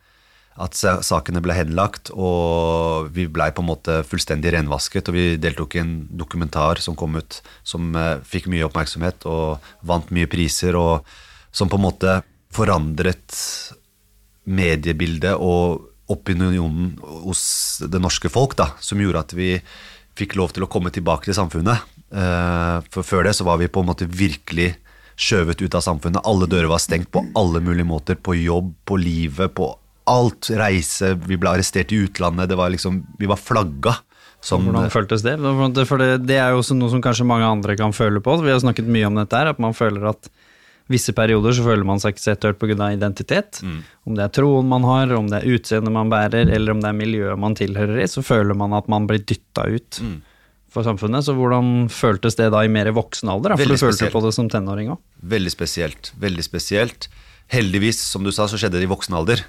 [0.61, 5.09] at sakene ble henlagt, og vi blei på en måte fullstendig renvasket.
[5.09, 9.63] Og vi deltok i en dokumentar som kom ut, som eh, fikk mye oppmerksomhet og
[9.89, 11.09] vant mye priser, og
[11.53, 12.19] som på en måte
[12.53, 13.39] forandret
[14.45, 19.55] mediebildet og opinionen hos det norske folk, da, som gjorde at vi
[20.19, 21.87] fikk lov til å komme tilbake til samfunnet.
[22.13, 24.75] Eh, For før det så var vi på en måte virkelig
[25.17, 26.23] skjøvet ut av samfunnet.
[26.29, 28.17] Alle dører var stengt på alle mulige måter.
[28.17, 29.71] På jobb, på livet, på
[30.11, 30.51] alt.
[30.59, 31.15] Reise.
[31.29, 32.49] Vi ble arrestert i utlandet.
[32.51, 33.97] Det var liksom, vi var flagga.
[34.43, 35.37] Som, Hvordan føltes det?
[35.87, 38.35] For det, det er jo også noe som kanskje mange andre kan føle på.
[38.43, 40.27] Vi har snakket mye om dette her, at man føler at
[40.91, 42.75] visse perioder så føler man seg ikke sett hørt pga.
[42.91, 43.61] identitet.
[43.63, 46.91] Om det er troen man har, om det er utseendet man bærer, eller om det
[46.91, 50.03] er miljøet man tilhører i, så føler man at man blir dytta ut
[50.73, 51.27] for samfunnet.
[51.27, 53.53] Så hvordan føltes det da i mer voksen alder?
[53.53, 53.59] Da?
[53.59, 54.17] For Veldig du følte spesielt.
[54.17, 55.03] på det som tenåring òg.
[55.35, 56.13] Veldig spesielt.
[56.23, 57.09] Veldig spesielt.
[57.53, 59.45] Heldigvis, som du sa, så skjedde det i voksen alder.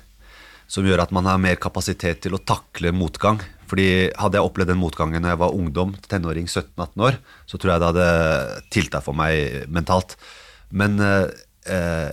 [0.67, 3.39] Som gjør at man har mer kapasitet til å takle motgang.
[3.71, 7.17] Fordi hadde jeg opplevd den motgangen når jeg var ungdom, tenåring, 17-18 år,
[7.49, 10.17] så tror jeg det hadde tilta for meg mentalt.
[10.73, 11.31] Men eh,
[11.71, 12.11] eh,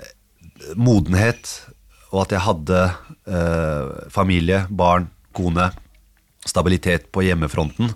[0.79, 1.51] modenhet,
[2.11, 2.81] og at jeg hadde
[3.29, 5.71] eh, familie, barn, kone,
[6.49, 7.93] stabilitet på hjemmefronten,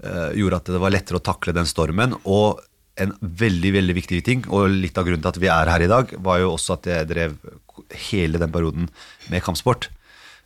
[0.00, 2.14] gjorde at det var lettere å takle den stormen.
[2.24, 2.60] Og
[3.00, 5.90] en veldig veldig viktig ting, og litt av grunnen til at vi er her i
[5.90, 7.36] dag, var jo også at jeg drev
[8.10, 8.90] hele den perioden
[9.32, 9.88] med kampsport.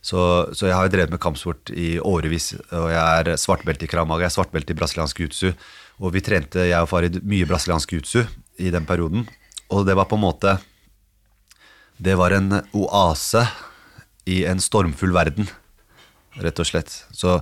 [0.05, 0.19] Så,
[0.53, 4.27] så jeg har jo drevet med kampsport i årevis, og jeg er svartbelte i kramaga,
[4.27, 5.49] jeg er svartbelte i brasiliansk jutsu,
[5.97, 8.21] og vi trente, jeg og Farid, mye brasiliansk jutsu
[8.61, 9.25] i den perioden.
[9.73, 10.59] Og det var på en måte
[11.97, 13.41] Det var en oase
[14.27, 15.47] i en stormfull verden,
[16.43, 16.91] rett og slett.
[17.15, 17.39] Så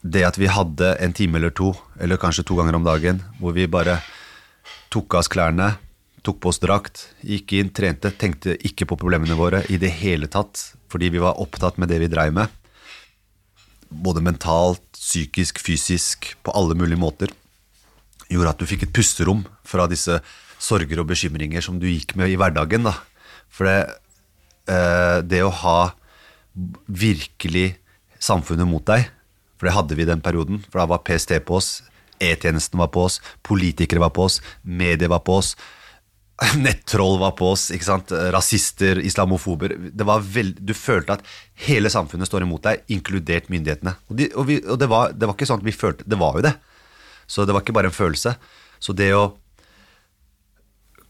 [0.00, 3.52] det at vi hadde en time eller to, eller kanskje to ganger om dagen, hvor
[3.56, 3.98] vi bare
[4.92, 5.74] tok av oss klærne,
[6.24, 10.28] tok på oss drakt, gikk inn, trente, tenkte ikke på problemene våre i det hele
[10.32, 12.48] tatt, fordi vi var opptatt med det vi dreiv med.
[13.90, 17.32] Både mentalt, psykisk, fysisk, på alle mulige måter.
[18.30, 20.20] Gjorde at du fikk et pusterom fra disse
[20.60, 22.84] sorger og bekymringer som du gikk med i hverdagen.
[22.84, 22.94] da.
[23.48, 23.78] For det,
[24.68, 25.92] eh, det å ha
[26.86, 27.76] virkelig
[28.20, 29.08] samfunnet mot deg,
[29.60, 31.82] for det hadde vi i den perioden, for da var PST på oss,
[32.20, 35.54] E-tjenesten var på oss, politikere var på oss, medier var på oss,
[36.64, 38.12] nettroll var på oss, ikke sant?
[38.32, 39.74] rasister, islamofober.
[39.92, 41.26] Det var veld, du følte at
[41.66, 43.96] hele samfunnet står imot deg, inkludert myndighetene.
[44.08, 46.20] Og, de, og, vi, og det, var, det var ikke sånn at vi følte Det
[46.20, 46.54] var jo det.
[47.30, 48.34] Så det var ikke bare en følelse.
[48.80, 49.34] Så det å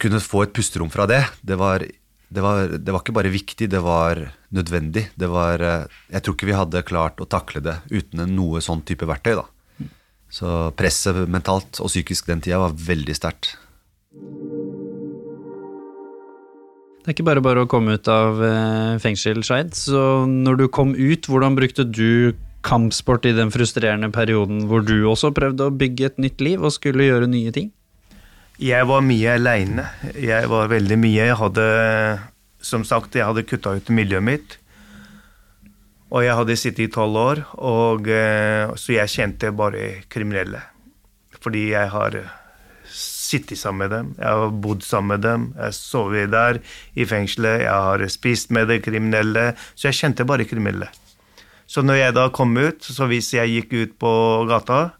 [0.00, 1.84] kunne få et pusterom fra det, det var,
[2.30, 4.20] det var, det var ikke bare viktig, det var
[4.54, 5.08] nødvendig.
[5.18, 8.84] Det var, eh, jeg tror ikke vi hadde klart å takle det uten noe sånn
[8.86, 9.34] type verktøy.
[9.40, 9.46] da.
[10.30, 13.56] Så presset mentalt og psykisk den tida var veldig sterkt.
[17.00, 19.74] Det er ikke bare bare å komme ut av eh, fengsel, Skeid.
[19.74, 25.00] Så når du kom ut, hvordan brukte du kampsport i den frustrerende perioden hvor du
[25.08, 27.72] også prøvde å bygge et nytt liv og skulle gjøre nye ting?
[28.60, 29.86] Jeg var mye aleine.
[30.20, 31.22] Jeg var veldig mye.
[31.30, 31.62] Jeg hadde,
[32.60, 34.56] som sagt, jeg hadde kutta ut miljøet mitt.
[36.12, 40.60] Og jeg hadde sittet i tolv år, og, eh, så jeg kjente bare kriminelle.
[41.40, 42.18] Fordi jeg har
[42.84, 46.58] sittet sammen med dem, jeg har bodd sammen med dem, jeg har sovet der
[46.96, 49.54] i fengselet, jeg har spist med de kriminelle.
[49.74, 50.90] Så jeg kjente bare kriminelle.
[51.66, 54.12] Så når jeg da kom ut, så hvis jeg gikk ut på
[54.50, 54.90] gata,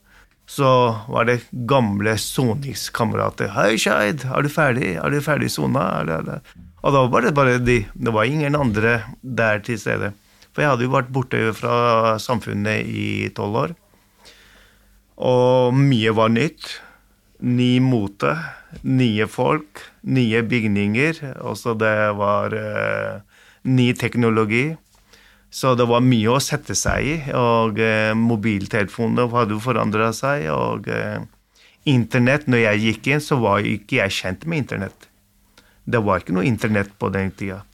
[0.50, 0.70] så
[1.08, 3.52] var det gamle soningskamerater.
[3.54, 4.96] 'Hei, Skeid, er du ferdig?
[4.98, 6.40] Er du ferdig sona?'
[6.82, 7.84] Og da var det bare de.
[7.94, 10.12] Det var ingen andre der til stede.
[10.50, 13.74] For jeg hadde jo vært borte fra samfunnet i tolv år.
[15.20, 16.80] Og mye var nytt.
[17.40, 18.32] Ny mote,
[18.82, 21.20] nye folk, nye bygninger.
[21.44, 23.20] Også det var eh,
[23.64, 24.74] ny teknologi.
[25.50, 27.16] Så det var mye å sette seg i.
[27.34, 30.46] Og eh, mobiltelefonene hadde forandra seg.
[30.54, 31.18] Og eh,
[31.90, 35.10] internett Når jeg gikk inn, så var ikke jeg kjent med internett.
[35.90, 37.64] Det var ikke noe internett på den tida.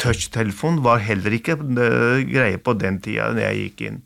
[0.00, 3.98] Touchtelefon var heller ikke uh, greie på den tida når jeg gikk inn.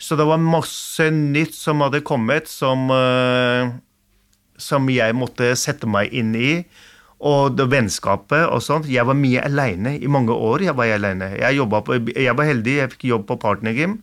[0.00, 3.68] Så det var masse nytt som hadde kommet, som, eh,
[4.56, 6.52] som jeg måtte sette meg inn i
[7.20, 8.88] og det vennskapet og sånt.
[8.88, 10.64] Jeg var mye aleine i mange år.
[10.64, 11.34] Jeg var alene.
[11.36, 13.98] Jeg, på, jeg var heldig, jeg fikk jobb på Partnergym.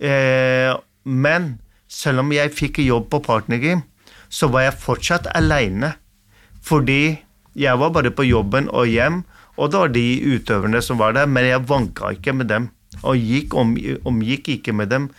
[0.00, 0.72] Eh,
[1.04, 1.58] men
[1.92, 3.84] selv om jeg fikk jobb på Partnergym,
[4.32, 5.92] så var jeg fortsatt aleine.
[6.64, 7.18] Fordi
[7.58, 9.22] jeg var bare på jobben og hjem,
[9.58, 12.68] og det var de utøverne som var der, men jeg vanka ikke med dem.
[13.02, 13.74] Og gikk om,
[14.08, 15.10] omgikk ikke med dem.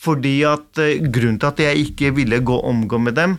[0.00, 3.36] Fordi at eh, Grunnen til at jeg ikke ville gå omgå med dem,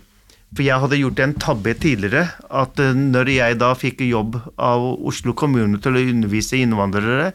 [0.55, 2.29] for jeg hadde gjort en tabbe tidligere.
[2.47, 7.33] At eh, når jeg da fikk jobb av Oslo kommune til å undervise innvandrere,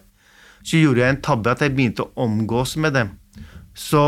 [0.65, 3.15] så gjorde jeg en tabbe at jeg begynte å omgås med dem.
[3.77, 4.05] Så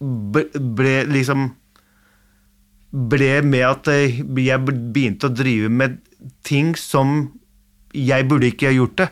[0.00, 1.50] ble liksom
[2.90, 6.00] ble med at jeg begynte å drive med
[6.46, 7.30] ting som
[7.94, 9.08] jeg burde ikke ha gjort det.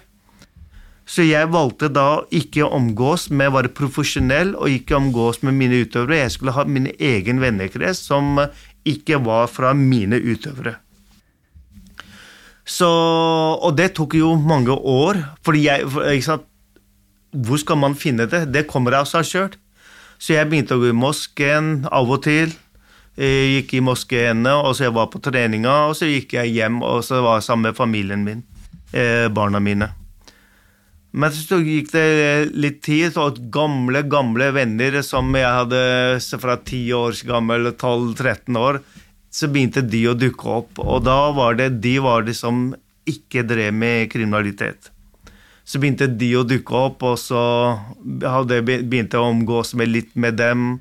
[1.09, 5.57] Så jeg valgte da ikke å omgås med å være profesjonell og ikke omgås med
[5.57, 6.19] mine utøvere.
[6.21, 8.37] Jeg skulle ha min egen vennekrets som
[8.93, 10.77] ikke var fra mine utøvere.
[12.69, 16.45] Så, og det tok jo mange år, fordi jeg ikke sant,
[17.29, 18.47] Hvor skal man finne det?
[18.55, 19.51] Det kommer av seg sjøl.
[20.17, 22.55] Så jeg begynte å gå i moskeen av og til.
[23.21, 26.81] Jeg gikk i moskeene, og så jeg var på treninga, og så gikk jeg hjem
[26.81, 28.41] og så var jeg sammen med familien min,
[28.97, 29.91] eh, barna mine.
[31.11, 32.09] Men så gikk det
[32.53, 38.83] litt tid, og gamle, gamle venner som jeg hadde fra 10 års gammel, 12-13 år,
[39.33, 40.81] så begynte de å dukke opp.
[40.83, 42.69] Og da var det de var de som
[43.09, 44.91] ikke drev med kriminalitet.
[45.69, 47.41] Så begynte de å dukke opp, og så
[48.05, 50.79] hadde jeg begynt å omgås med litt med dem.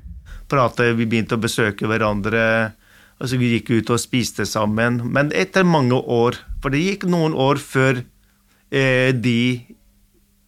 [0.48, 2.72] Prate, vi begynte å besøke hverandre.
[3.18, 5.02] Og så gikk vi ut og spiste sammen.
[5.12, 8.00] Men etter mange år, for det gikk noen år før
[8.70, 9.67] eh, de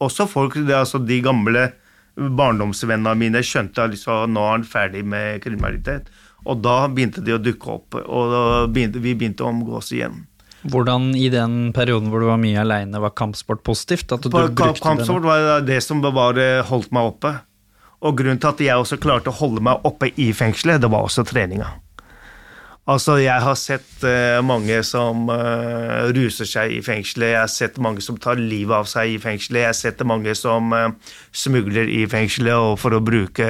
[0.00, 1.68] også folk, altså de gamle
[2.16, 6.10] barndomsvennene mine skjønte at liksom, nå er han ferdig med kriminalitet.
[6.48, 8.34] Og da begynte de å dukke opp, og
[8.72, 10.22] begynte, vi begynte å omgås igjen.
[10.60, 14.12] Hvordan i den perioden hvor du var mye aleine, var kampsport positivt?
[14.12, 17.34] Kampsport var det som var, holdt meg oppe.
[18.00, 21.04] Og grunnen til at jeg også klarte å holde meg oppe i fengselet, det var
[21.04, 21.68] også treninga.
[22.90, 27.34] Altså, jeg har sett uh, mange som uh, ruser seg i fengselet.
[27.34, 29.60] Jeg har sett mange som tar livet av seg i fengselet.
[29.60, 30.88] Jeg har sett mange som uh,
[31.30, 33.46] smugler i fengselet og for å bruke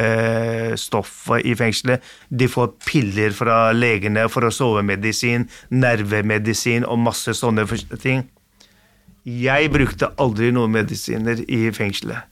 [0.81, 2.05] stoff i fengselet.
[2.29, 7.65] De får piller fra legene for å sovemedisin, nervemedisin og masse sånne
[7.97, 8.27] ting.
[9.25, 12.29] Jeg brukte aldri noen medisiner i fengselet.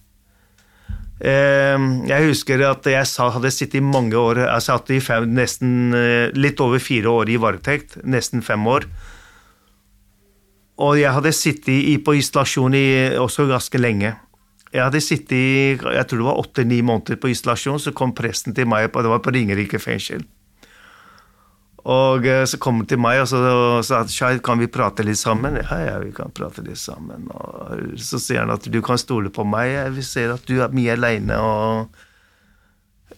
[1.19, 5.91] Ehm, jeg husker at jeg hadde sittet i mange år Jeg satt i fem, nesten
[5.97, 8.87] eh, litt over fire år i varetekt, nesten fem år.
[10.79, 12.87] Og jeg hadde sittet på isolasjon i,
[13.19, 14.15] også ganske lenge.
[14.71, 18.55] Jeg hadde sittet i jeg tror det var åtte-ni måneder på isolasjon, så kom presten
[18.55, 20.23] til meg, på, det var på Ringerike fengsel.
[21.89, 23.39] Og eh, så kom han til meg og så
[23.87, 25.57] sa at kan vi prate litt sammen?
[25.63, 27.31] Ja, ja, vi kan prate litt sammen.
[27.33, 30.75] Og så sier han at du kan stole på meg, vi ser at du er
[30.75, 31.89] mye aleine, og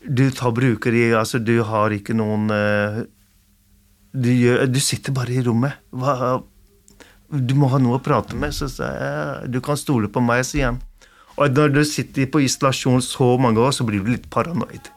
[0.07, 3.03] du tar bruker i Altså, du har ikke noen eh,
[4.13, 5.83] du, gjør, du sitter bare i rommet.
[5.91, 6.39] Hva,
[7.31, 8.55] du må ha noe å prate med.
[8.55, 10.81] Så sa jeg du kan stole på meg, sier han.
[11.41, 14.91] Og når du sitter på isolasjon så mange år, så blir du litt paranoid.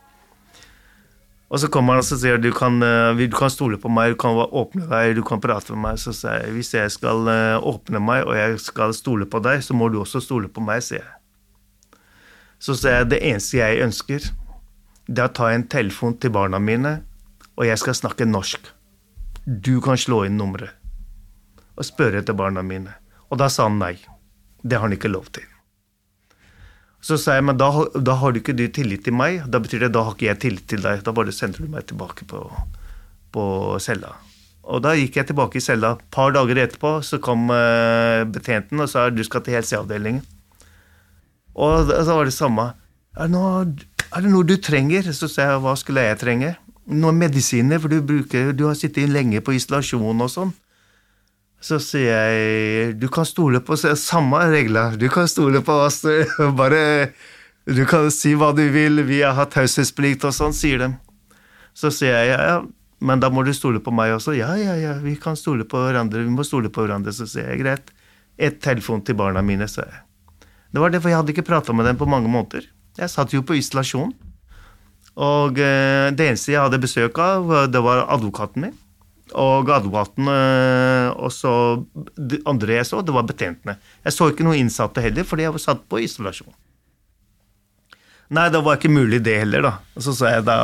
[1.53, 4.17] Og så kommer han og sier du kan, eh, du kan stole på meg, du
[4.17, 5.99] kan åpne deg, du kan prate med meg.
[6.01, 9.61] Så sier jeg hvis jeg skal eh, åpne meg og jeg skal stole på deg,
[9.61, 11.99] så må du også stole på meg, sier jeg.
[12.57, 14.31] Så sier jeg det eneste jeg ønsker,
[15.05, 17.03] det er å ta en telefon til barna mine,
[17.53, 18.71] og jeg skal snakke norsk.
[19.45, 20.79] Du kan slå inn nummeret
[21.73, 22.93] og spørre etter barna mine.
[23.29, 23.97] Og da sa han nei.
[24.61, 25.52] Det har han ikke lov til.
[27.03, 27.67] Så sa jeg men da,
[27.99, 29.41] da har du ikke du tillit til meg.
[29.51, 31.01] Da betyr det da har ikke jeg tillit til deg.
[31.03, 32.45] Da bare sender du meg tilbake på,
[33.35, 33.43] på
[33.83, 34.13] cella.
[34.63, 35.97] Og da gikk jeg tilbake i cella.
[35.97, 40.23] Et par dager etterpå så kom uh, betjenten og sa du skal til helseavdelingen.
[41.53, 42.71] Og da var det samme.
[43.13, 43.65] Er det, noe,
[44.07, 45.11] er det noe du trenger?
[45.11, 46.55] Så sa jeg hva skulle jeg trenge?
[46.87, 50.55] Noen medisiner, for du, bruker, du har sittet lenge på isolasjon og sånn.
[51.63, 54.97] Så sier jeg du kan stole på Samme regler.
[54.99, 56.01] Du kan stole på oss.
[56.59, 57.13] Bare
[57.63, 58.99] Du kan si hva du vil.
[59.07, 60.89] Vi har hatt taushetsplikt og sånn, sier de.
[61.73, 62.57] Så sier jeg ja, ja,
[62.99, 64.35] men da må du stole på meg også.
[64.35, 66.25] Ja, ja, ja, vi kan stole på hverandre.
[66.27, 67.15] Vi må stole på hverandre.
[67.15, 67.95] Så sier jeg greit.
[68.35, 70.03] Et telefon til barna mine, sa jeg.
[70.73, 72.67] Det var det, for jeg hadde ikke prata med dem på mange måneder.
[72.99, 74.11] Jeg satt jo på isolasjon.
[75.23, 78.79] Og eh, det eneste jeg hadde besøk av, det var advokaten min
[79.39, 80.27] og advokaten.
[80.29, 81.53] Eh, og så
[82.49, 83.77] andre jeg så, det var betjentene.
[84.05, 86.53] Jeg så ikke noen innsatte heller, fordi jeg var satt på isolasjon.
[88.33, 89.73] Nei, det var ikke mulig, det heller, da.
[90.01, 90.55] Så sa jeg da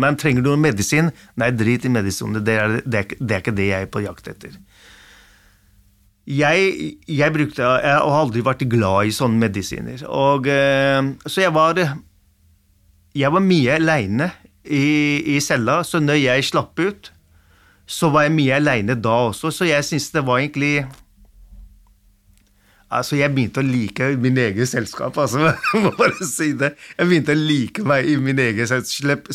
[0.00, 1.12] Men trenger du noe medisin?
[1.38, 2.42] Nei, drit i medisinene.
[2.42, 4.56] Det det, det er ikke det jeg er på jakt etter.
[6.30, 6.74] Jeg,
[7.10, 10.02] jeg brukte Jeg har aldri vært glad i sånne medisiner.
[10.08, 11.78] Og, eh, så jeg var
[13.14, 14.30] Jeg var mye aleine
[14.64, 17.10] i, i cella, så når jeg slapp ut
[17.90, 20.84] så var jeg mye aleine da også, så jeg syns det var egentlig
[22.90, 25.52] Altså, jeg begynte å like min egen selskap, altså.
[26.00, 26.72] Bare si det.
[26.96, 29.28] Jeg begynte å like meg i min egen selskap.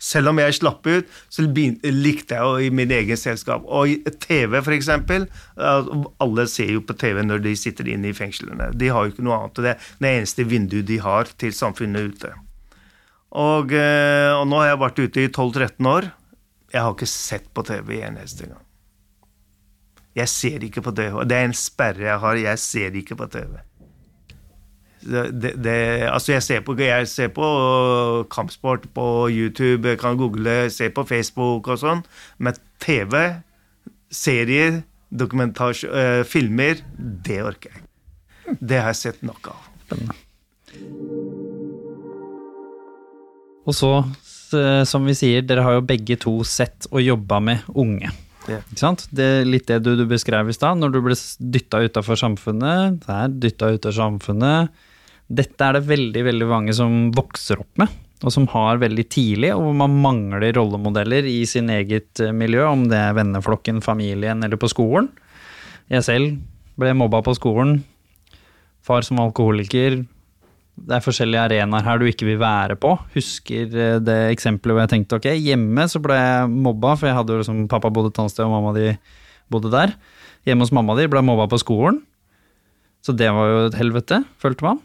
[0.00, 3.68] Selv om jeg slapp ut, så likte jeg i min egen selskap.
[3.68, 5.28] Og TV, for eksempel.
[5.60, 8.72] Alle ser jo på TV når de sitter inne i fengslene.
[8.72, 9.60] De har jo ikke noe annet.
[9.60, 12.32] Det er det eneste vinduet de har til samfunnet ute.
[13.36, 16.14] Og, eh, og nå har jeg vært ute i 12-13 år.
[16.74, 18.62] Jeg har ikke sett på TV en eneste gang.
[20.14, 21.20] Jeg ser ikke på TV.
[21.26, 22.40] Det er en sperre jeg har.
[22.42, 23.54] Jeg ser ikke på TV.
[25.04, 25.76] Det, det,
[26.08, 27.46] altså jeg ser, på, jeg ser på
[28.32, 32.00] kampsport på YouTube, jeg kan google, se på Facebook og sånn,
[32.40, 33.18] men TV,
[34.08, 34.80] serier,
[35.12, 37.84] dokumentasj, uh, filmer, det orker jeg.
[38.60, 39.60] Det har jeg sett nok av.
[43.64, 43.92] Og så
[44.88, 48.12] som vi sier, dere har jo begge to sett og jobba med unge.
[48.44, 48.64] Yeah.
[48.68, 49.06] Ikke sant?
[49.14, 51.16] Det er litt det du, du beskrev i stad, når du ble
[51.54, 53.00] dytta utafor samfunnet.
[53.06, 54.82] Der, dytta ut av samfunnet.
[55.32, 59.54] Dette er det veldig, veldig mange som vokser opp med, og som har veldig tidlig,
[59.54, 64.44] og hvor man mangler rollemodeller i sin eget eh, miljø, om det er venneflokken, familien
[64.44, 65.08] eller på skolen.
[65.92, 66.36] Jeg selv
[66.80, 67.78] ble mobba på skolen.
[68.84, 70.02] Far som alkoholiker,
[70.74, 72.96] det er forskjellige arenaer her du ikke vil være på.
[73.14, 77.18] Husker eh, det eksempelet hvor jeg tenkte ok, hjemme så ble jeg mobba, for jeg
[77.18, 78.88] hadde jo liksom pappa bodde et annet sted og mamma di
[79.52, 79.94] bodde der.
[80.48, 82.02] Hjemme hos mamma di ble jeg mobba på skolen.
[83.04, 84.80] Så det var jo et helvete, følte man.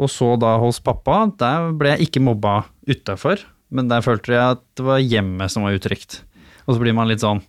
[0.00, 4.56] Og så da hos pappa, der ble jeg ikke mobba utafor, men der følte jeg
[4.56, 6.22] at det var hjemmet som var utrygt.
[6.66, 7.42] Og så blir man litt sånn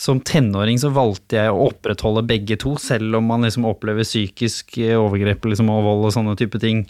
[0.00, 4.78] som tenåring så valgte jeg å opprettholde begge to, selv om man liksom opplever psykisk
[4.96, 6.86] overgrep liksom, og vold og sånne type ting.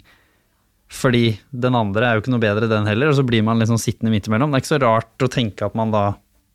[0.91, 3.79] Fordi den andre er jo ikke noe bedre, den heller, og så blir man liksom
[3.83, 4.51] sittende midt imellom.
[4.51, 6.05] Det er ikke så rart å tenke at man da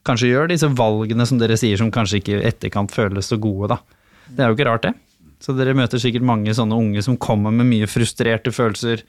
[0.09, 3.77] kanskje gjør disse valgene som dere sier, som kanskje ikke i etterkant føles så gode,
[3.77, 3.81] da.
[4.33, 4.97] Det er jo ikke rart, det.
[5.45, 9.05] Så dere møter sikkert mange sånne unge som kommer med mye frustrerte følelser,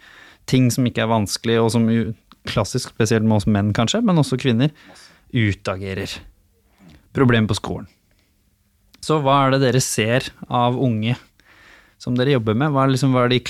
[0.52, 1.88] ting som ikke er vanskelig, og som
[2.48, 4.76] klassisk, spesielt med oss menn kanskje, men også kvinner,
[5.32, 6.20] utagerer
[7.18, 7.90] problem på skolen.
[9.04, 11.16] Så hva er det dere ser av unge
[12.02, 12.74] som dere jobber med?
[12.74, 13.42] Hva er, liksom, hva er de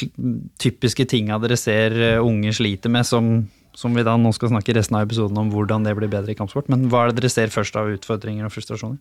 [0.61, 4.75] typiske tinga dere ser eh, unge sliter med, som, som, vi da nå skal snakke
[4.77, 6.69] resten av episoden om hvordan det blir bedre i kampsport?
[6.71, 8.99] Men hva er det dere ser først av utfordringer og frustrasjoner?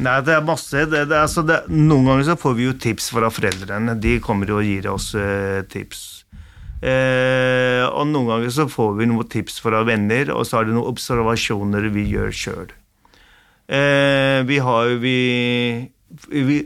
[0.00, 0.86] Nei, det er masse.
[0.88, 3.98] Det, det, altså det, noen ganger så får vi jo tips fra foreldrene.
[4.00, 6.19] De kommer jo og gir oss eh, tips.
[6.80, 10.76] Eh, og noen ganger så får vi noen tips fra venner, og så er det
[10.76, 12.74] noen observasjoner vi gjør sjøl.
[13.70, 15.16] Eh, vi har jo vi,
[16.32, 16.58] vi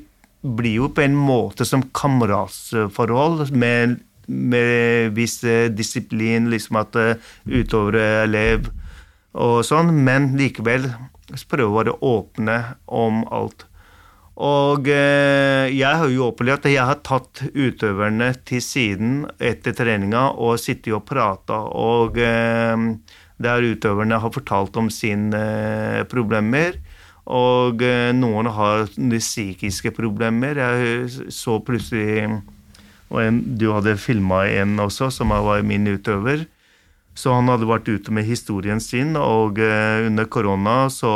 [0.45, 3.99] blir jo på en måte som kameratsforhold med,
[4.29, 8.71] med viss eh, disiplin, liksom at utover utøvere, elev
[9.35, 10.87] og sånn, men likevel
[11.51, 13.67] prøve å være åpne om alt.
[14.35, 20.33] Og eh, jeg har jo opplevd at jeg har tatt utøverne til siden etter treninga
[20.35, 22.75] og sittet og prata, og eh,
[23.39, 26.81] der utøverne har fortalt om sine eh, problemer.
[27.25, 27.81] Og
[28.13, 30.59] noen har psykiske problemer.
[30.61, 32.27] Jeg så plutselig
[33.09, 36.45] og en, Du hadde filma en også, som var min utøver.
[37.17, 41.15] Så han hadde vært ute med historien sin, og under korona så,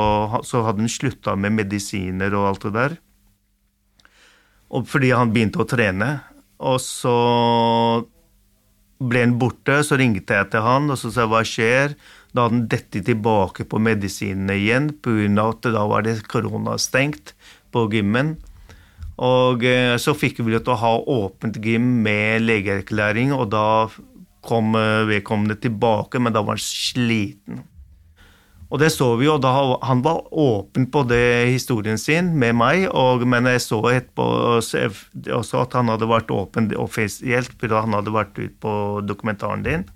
[0.48, 2.96] så hadde han slutta med medisiner og alt det der.
[4.74, 6.10] Og fordi han begynte å trene.
[6.58, 7.14] Og så
[8.98, 11.94] ble han borte, så ringte jeg til han og så sa jeg hva skjer.
[12.34, 15.48] Da hadde han dette tilbake på medisinene igjen pga.
[15.48, 17.34] at da var det koronastengt
[17.72, 18.36] på gymmen.
[19.18, 23.88] Og eh, så fikk vi til å ha åpent gym med legeerklæring, og da
[24.46, 27.64] kom eh, vedkommende tilbake, men da var han sliten.
[28.68, 29.50] Og det så vi jo, da
[29.88, 34.26] Han var åpen på det historien sin med meg, og, men jeg så etterpå
[34.58, 38.74] også at han hadde vært åpen offisielt, fordi han hadde vært ute på
[39.08, 39.86] dokumentaren din.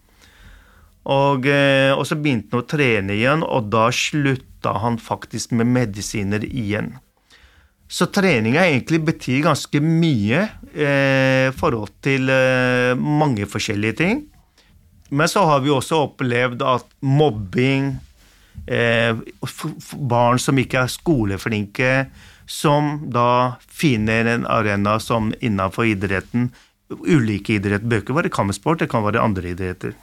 [1.03, 5.69] Og, eh, og, så begynte han å trene igjen, og da slutta han faktisk med
[5.75, 6.95] medisiner igjen.
[7.93, 14.23] Så treninga egentlig betyr ganske mye i eh, forhold til eh, mange forskjellige ting.
[15.13, 17.99] Men så har vi også opplevd at mobbing,
[18.67, 19.17] eh,
[19.97, 21.93] barn som ikke er skoleflinke,
[22.47, 26.53] som da finner en arena som innenfor idretten
[26.93, 29.95] Ulike idretter bør ikke være kampsport, det kan være andre idretter.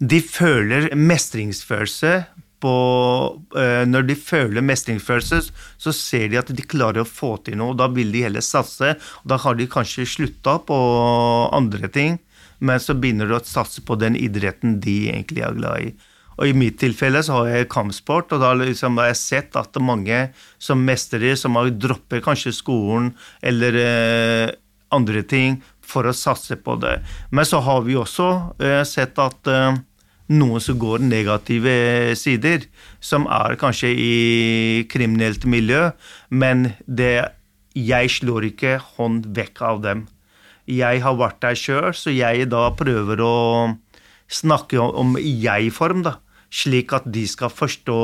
[0.00, 2.12] De føler mestringsfølelse
[2.64, 2.76] på,
[3.60, 5.42] eh, Når de føler mestringsfølelse,
[5.76, 7.76] så ser de at de klarer å få til noe.
[7.76, 8.96] Da vil de heller satse.
[8.96, 10.78] og Da har de kanskje slutta på
[11.52, 12.18] andre ting
[12.64, 15.94] men så begynner de å satse på den idretten de egentlig er glad i.
[16.38, 19.80] Og I mitt tilfelle så har jeg kampsport, og da liksom har jeg sett at
[19.82, 20.28] mange
[20.58, 23.12] som mestrer, som har dropper kanskje skolen
[23.42, 24.46] eller eh,
[24.94, 26.98] andre ting for å satse på det.
[27.30, 28.30] Men så har vi også
[28.62, 29.76] eh, sett at eh,
[30.34, 32.66] noen som går negative sider,
[33.00, 34.14] som er kanskje i
[34.90, 35.90] kriminelt miljø,
[36.30, 37.28] men det,
[37.76, 40.08] jeg slår ikke hånd vekk av dem
[40.70, 43.34] jeg har vært der sjøl, så jeg da prøver å
[44.32, 46.18] snakke om jeg-form, da.
[46.54, 48.00] Slik at de skal forstå,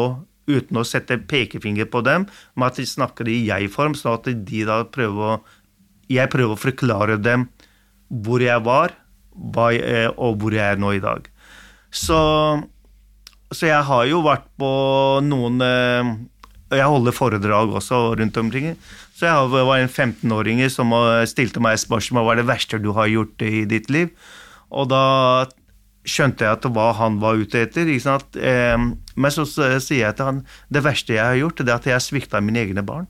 [0.50, 2.26] uten å sette pekefinger på dem,
[2.56, 5.40] men at de snakker i jeg-form, sånn at de da prøver å
[6.10, 7.44] Jeg prøver å forklare dem
[8.10, 8.96] hvor jeg var,
[9.70, 11.28] jeg, og hvor jeg er nå i dag.
[11.94, 12.18] Så,
[13.54, 14.70] så jeg har jo vært på
[15.22, 16.10] noen eh,
[16.74, 18.74] Jeg holder foredrag også rundt omkring.
[19.14, 20.94] Så jeg var en 15-åring som
[21.30, 24.10] stilte meg spørsmål hva er det verste du har gjort i ditt liv.
[24.70, 25.46] Og da
[26.08, 27.88] skjønte jeg at hva han var ute etter.
[28.40, 30.42] Ehm, men så sier jeg til han
[30.72, 33.08] det verste jeg har gjort, det er at jeg svikta mine egne barn.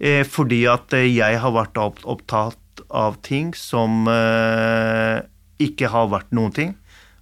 [0.00, 5.22] Eh, fordi at jeg har vært opptatt av ting som eh,
[5.62, 6.74] ikke har vært noen ting.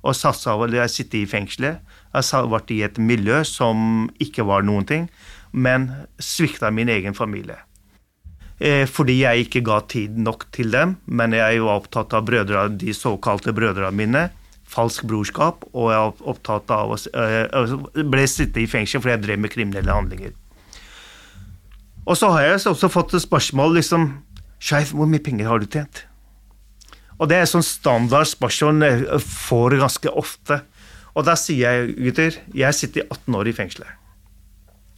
[0.02, 1.78] Og satsa over Jeg sitter i fengselet.
[2.12, 5.06] Jeg har vært i et miljø som ikke var noen ting
[5.52, 7.60] men svikta min egen familie.
[8.62, 12.68] Eh, fordi jeg ikke ga tid nok til dem, men jeg var opptatt av brødre,
[12.78, 14.28] de såkalte brødrene mine.
[14.70, 19.42] Falsk brorskap, og jeg opptatt av å eh, ble sittet i fengsel fordi jeg drev
[19.42, 20.36] med kriminelle handlinger.
[22.06, 24.12] Og så har jeg også fått et spørsmål liksom
[24.62, 26.04] Skeif, hvor mye penger har du tjent?
[27.18, 30.62] Og det er sånn standard spørsmål jeg får ganske ofte.
[31.18, 34.00] Og da sier jeg, gutter, jeg sitter 18 år i fengselet.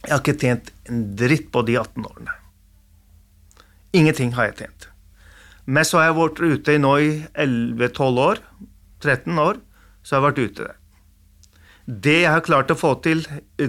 [0.05, 2.41] Jeg har ikke tjent en dritt på de 18 årene.
[3.95, 4.87] Ingenting har jeg tjent.
[5.65, 8.41] Men så har jeg vært ute nå i 11-12 år,
[9.01, 9.61] 13 år,
[10.03, 10.77] så har jeg vært ute der.
[11.85, 13.23] Det jeg har klart å få til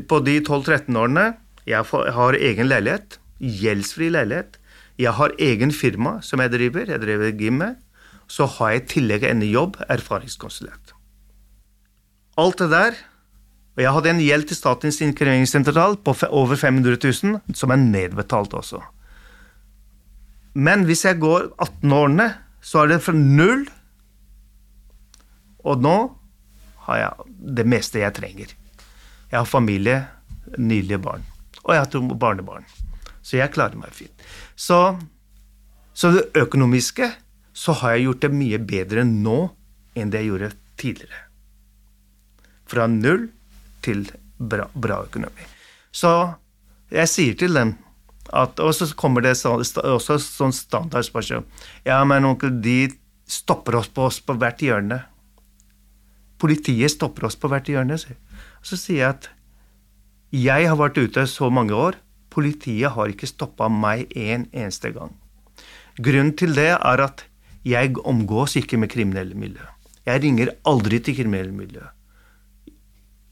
[0.08, 1.26] på de 12-13 årene
[1.68, 1.84] Jeg
[2.16, 4.54] har egen leilighet, gjeldsfri leilighet.
[4.96, 7.74] Jeg har egen firma som jeg driver, jeg driver gym med.
[8.30, 10.94] Så har jeg i tillegg en jobb, erfaringskonsulent.
[12.38, 12.96] Alt det der
[13.76, 18.54] og jeg hadde en gjeld til Statens innkrevingssentral på over 500 000, som er nedbetalt
[18.56, 18.80] også.
[20.56, 22.30] Men hvis jeg går 18 årene,
[22.64, 23.66] så er det fra null,
[25.66, 25.96] og nå
[26.86, 28.54] har jeg det meste jeg trenger.
[29.30, 29.98] Jeg har familie,
[30.56, 31.26] nydelige barn.
[31.64, 32.66] Og jeg har to barnebarn.
[33.26, 34.26] Så jeg klarer meg fint.
[34.54, 34.96] Så,
[35.92, 37.10] så det økonomiske
[37.56, 39.38] så har jeg gjort det mye bedre nå
[39.98, 41.22] enn det jeg gjorde tidligere.
[42.70, 43.26] Fra null
[43.82, 44.06] til
[44.38, 45.48] bra, bra økonomi.
[45.90, 46.12] Så
[46.92, 47.74] jeg sier til dem
[48.32, 51.44] at, Og så kommer det så, også sånn standardspørsmål.
[51.86, 52.90] Ja, men onkel, de
[53.26, 55.02] stopper oss på oss på hvert hjørne.
[56.38, 57.98] Politiet stopper oss på hvert hjørne.
[57.98, 58.16] sier.
[58.62, 59.30] Så sier jeg at
[60.34, 61.96] jeg har vært ute så mange år.
[62.30, 65.14] Politiet har ikke stoppa meg en eneste gang.
[65.96, 67.24] Grunnen til det er at
[67.64, 69.64] jeg omgås ikke med kriminelle miljø.
[70.06, 71.82] Jeg ringer aldri til kriminelle miljø.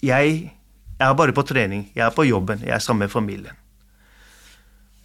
[0.03, 0.53] Jeg,
[1.01, 1.91] er bare på trening.
[1.95, 2.65] Jeg er på jobben.
[2.65, 3.55] Jeg er sammen med familien.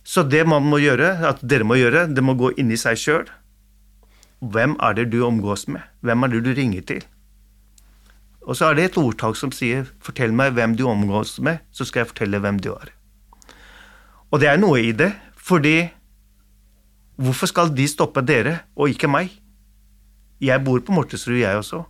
[0.09, 2.97] Så det man må gjøre, at dere må gjøre, det må gå inn i seg
[2.97, 3.27] sjøl.
[4.41, 5.83] Hvem er det du omgås med?
[6.01, 7.03] Hvem er det du ringer til?
[8.41, 11.85] Og så er det et ordtak som sier 'fortell meg hvem du omgås med, så
[11.85, 12.93] skal jeg fortelle hvem du er'.
[14.31, 15.91] Og det er noe i det, fordi
[17.17, 19.29] hvorfor skal de stoppe dere og ikke meg?
[20.41, 21.83] Jeg bor på Mortensrud, jeg også.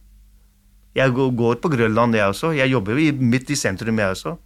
[0.96, 2.52] Jeg går på Grønland, jeg også.
[2.52, 4.38] Jeg jobber midt i sentrum, jeg også.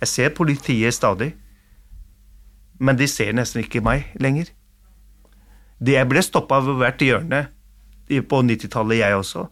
[0.00, 1.34] Jeg ser politiet stadig.
[2.80, 4.50] Men de ser nesten ikke meg lenger.
[5.84, 7.44] Jeg ble stoppa ved hvert hjørne
[8.08, 9.46] på 90-tallet, jeg også.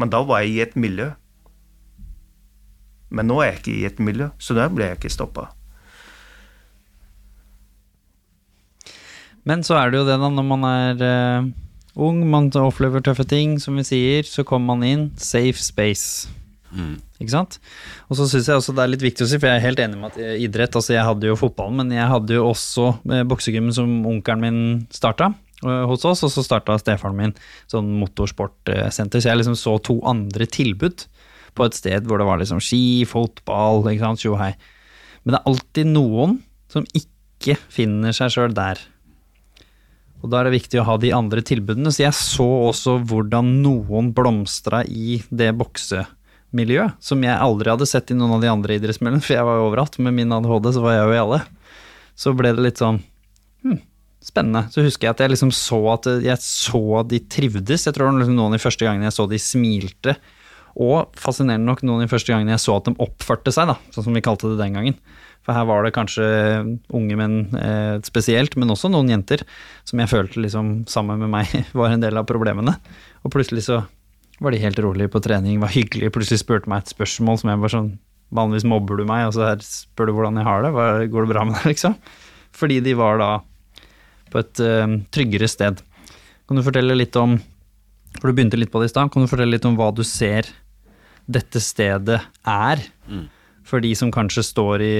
[0.00, 1.10] Men da var jeg i et miljø.
[3.10, 5.48] Men nå er jeg ikke i et miljø, så da ble jeg ikke stoppa.
[9.48, 11.48] Men så er det jo det, da, når man er uh,
[11.96, 15.08] ung, man opplever tøffe ting, som vi sier, så kommer man inn.
[15.16, 16.28] Safe space.
[17.20, 17.58] Ikke sant?
[18.08, 19.82] Og så syns jeg også det er litt viktig å si, for jeg er helt
[19.82, 23.24] enig med at idrett Altså, jeg hadde jo fotballen, men jeg hadde jo også eh,
[23.28, 24.60] boksegymmen som onkelen min
[24.94, 25.32] starta
[25.64, 27.34] eh, hos oss, og så starta stefaren min
[27.70, 31.06] sånn motorsportsenter, så jeg liksom så to andre tilbud
[31.58, 34.54] på et sted hvor det var liksom ski, fotball, ikke sant, tjo hei.
[35.24, 36.38] Men det er alltid noen
[36.70, 38.80] som ikke finner seg sjøl der.
[40.20, 41.92] Og da er det viktig å ha de andre tilbudene.
[41.92, 45.52] Så jeg så også hvordan noen blomstra i det
[46.50, 49.56] boksemiljøet, som jeg aldri hadde sett i noen av de andre idrettsmiljøene, for jeg var
[49.58, 49.98] jo overalt.
[49.98, 51.40] Med min ADHD så var jeg jo i alle.
[52.16, 53.00] Så ble det litt sånn
[53.62, 53.78] hm,
[54.22, 54.68] spennende.
[54.70, 57.86] Så husker jeg at jeg liksom så at jeg så de trivdes.
[57.86, 60.16] Jeg tror det liksom noen av de første gangene jeg så de smilte.
[60.80, 63.78] Og fascinerende nok noen av de første gangene jeg så at de oppførte seg, da,
[63.94, 64.98] sånn som vi kalte det den gangen.
[65.46, 66.26] For her var det kanskje
[66.94, 69.42] unge menn eh, spesielt, men også noen jenter
[69.88, 72.76] som jeg følte liksom sammen med meg var en del av problemene.
[73.24, 73.80] Og plutselig så
[74.40, 77.60] var de helt rolige på trening, var hyggelige, plutselig spurte meg et spørsmål som jeg
[77.64, 77.90] var sånn
[78.30, 80.68] Vanligvis mobber du meg, og så her spør du hvordan jeg har det.
[80.70, 81.96] Hva, går det bra med deg, liksom?
[82.54, 83.30] Fordi de var da
[84.30, 85.80] på et uh, tryggere sted.
[86.46, 87.34] Kan du fortelle litt om
[88.20, 89.10] For du begynte litt på det i stad.
[89.10, 90.46] Kan du fortelle litt om hva du ser
[91.26, 92.86] dette stedet er?
[93.66, 94.96] For de som kanskje står i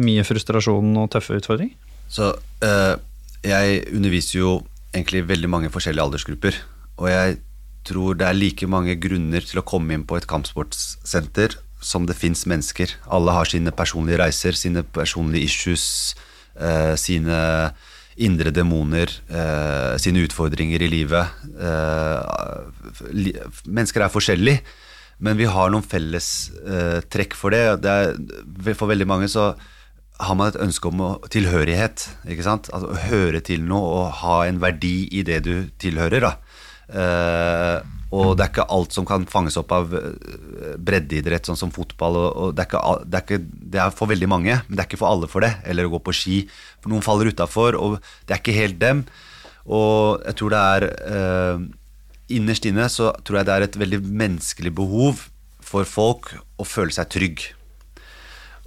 [0.00, 1.72] mye frustrasjon og tøffe utfordringer?
[2.12, 2.94] Så uh,
[3.40, 4.58] jeg underviser jo
[4.92, 6.56] egentlig veldig mange forskjellige aldersgrupper.
[7.00, 7.40] Og jeg
[7.88, 12.18] tror det er like mange grunner til å komme inn på et kampsportsenter som det
[12.18, 12.92] fins mennesker.
[13.08, 16.14] Alle har sine personlige reiser, sine personlige issues,
[16.60, 17.72] eh, sine
[18.20, 21.26] indre demoner, eh, sine utfordringer i livet.
[21.56, 22.22] Eh,
[23.66, 24.60] mennesker er forskjellige,
[25.20, 27.80] men vi har noen felles eh, trekk for det.
[27.84, 29.54] det er, for veldig mange så
[30.20, 31.00] har man et ønske om
[31.32, 32.08] tilhørighet.
[32.28, 32.68] ikke sant?
[32.74, 36.20] Altså, høre til noe og ha en verdi i det du tilhører.
[36.20, 36.36] da.
[36.90, 37.78] Eh,
[38.10, 42.18] og det er ikke alt som kan fanges opp av eh, breddeidrett, sånn som fotball.
[42.56, 43.40] Det, er ikke, det, er ikke,
[43.74, 45.52] det er for veldig mange, men det er ikke for alle for det.
[45.70, 46.40] Eller å gå på ski.
[46.82, 49.04] For noen faller utafor, og det er ikke helt dem.
[49.70, 51.68] Og jeg tror det er eh,
[52.30, 55.24] Innerst inne så tror jeg det er et veldig menneskelig behov
[55.66, 56.28] for folk
[56.62, 57.42] å føle seg trygg.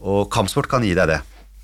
[0.03, 1.21] Og kampsport kan gi deg det.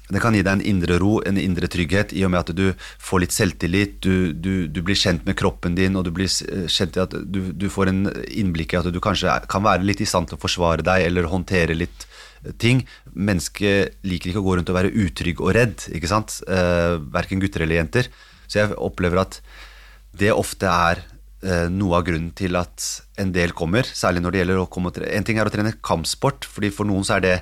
[0.09, 2.71] Det kan gi deg en indre ro, en indre trygghet, i og med at du
[2.97, 6.97] får litt selvtillit, du, du, du blir kjent med kroppen din, og du blir kjent
[6.97, 10.09] i at du, du får en innblikk i at du kanskje kan være litt i
[10.09, 12.07] stand til å forsvare deg, eller håndtere litt
[12.41, 12.81] eh, ting.
[13.13, 16.39] Mennesket liker ikke å gå rundt og være utrygg og redd, ikke sant?
[16.49, 18.09] Eh, verken gutter eller jenter.
[18.49, 19.41] Så jeg opplever at
[20.17, 21.03] det ofte er
[21.45, 22.85] eh, noe av grunnen til at
[23.21, 25.13] en del kommer, særlig når det gjelder å komme og trene.
[25.13, 27.35] En ting er å trene kampsport, fordi for noen så er det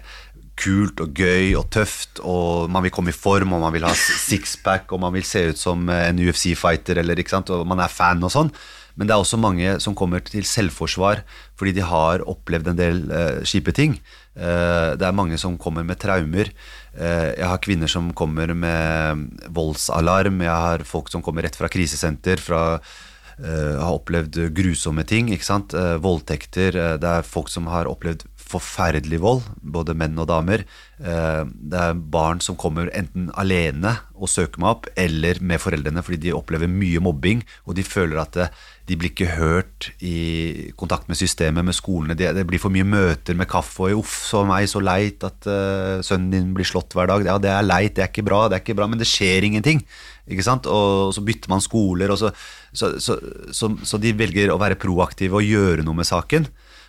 [0.57, 3.93] kult og gøy og tøft, og man vil komme i form, og man vil ha
[3.97, 7.83] sixpack, og man vil se ut som eh, en UFC-fighter, eller ikke sant, og man
[7.83, 8.51] er fan og sånn.
[8.97, 11.21] Men det er også mange som kommer til selvforsvar
[11.57, 13.99] fordi de har opplevd en del eh, kjipe ting.
[14.33, 16.49] Eh, det er mange som kommer med traumer.
[16.97, 20.41] Eh, jeg har kvinner som kommer med voldsalarm.
[20.41, 25.29] Jeg har folk som kommer rett fra krisesenter, fra eh, har opplevd grusomme ting.
[25.33, 25.77] ikke sant?
[25.77, 26.81] Eh, voldtekter.
[26.97, 30.63] det er folk som har opplevd forferdelig vold, både menn og damer.
[30.99, 36.03] Eh, Det er barn som kommer enten alene og søker meg opp, eller med foreldrene
[36.03, 38.49] fordi de opplever mye mobbing, og de føler at
[38.87, 42.15] de blir ikke hørt i kontakt med systemet, med skolene.
[42.15, 45.99] Det, blir for mye møter med kaffe og 'uff, så meg, så leit at eh,
[45.99, 47.25] sønnen din blir slått hver dag'.
[47.27, 49.43] Ja, det er leit, det er ikke bra, det er ikke bra, men det skjer
[49.43, 49.83] ingenting.
[50.27, 50.65] Ikke sant?
[50.67, 52.31] Og så bytter man skoler, og så,
[52.71, 56.47] så, så, så de velger å være proaktive og gjøre noe med saken.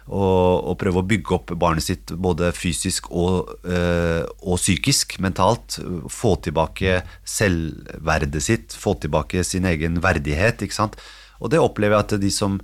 [0.09, 5.79] Og, og prøve å bygge opp barnet sitt både fysisk og, øh, og psykisk, mentalt.
[6.13, 10.65] Få tilbake selvverdet sitt, få tilbake sin egen verdighet.
[10.65, 10.97] ikke sant?
[11.39, 12.59] Og det opplever jeg at de som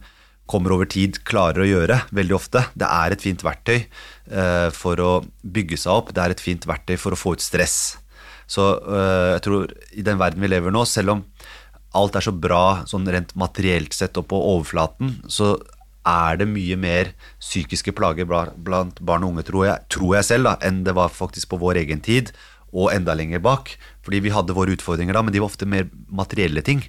[0.50, 2.64] kommer over tid, klarer å gjøre veldig ofte.
[2.76, 6.66] Det er et fint verktøy øh, for å bygge seg opp, det er et fint
[6.68, 7.96] verktøy for å få ut stress.
[8.50, 11.24] Så øh, jeg tror i den verden vi lever nå, selv om
[11.94, 15.54] alt er så bra sånn rent materielt sett og på overflaten, så
[16.04, 20.50] er det mye mer psykiske plager blant barn og unge, tror jeg, tror jeg selv,
[20.50, 22.32] da, enn det var faktisk på vår egen tid,
[22.74, 23.76] og enda lenger bak.
[24.04, 26.82] Fordi vi hadde våre utfordringer da, men de var ofte mer materielle ting.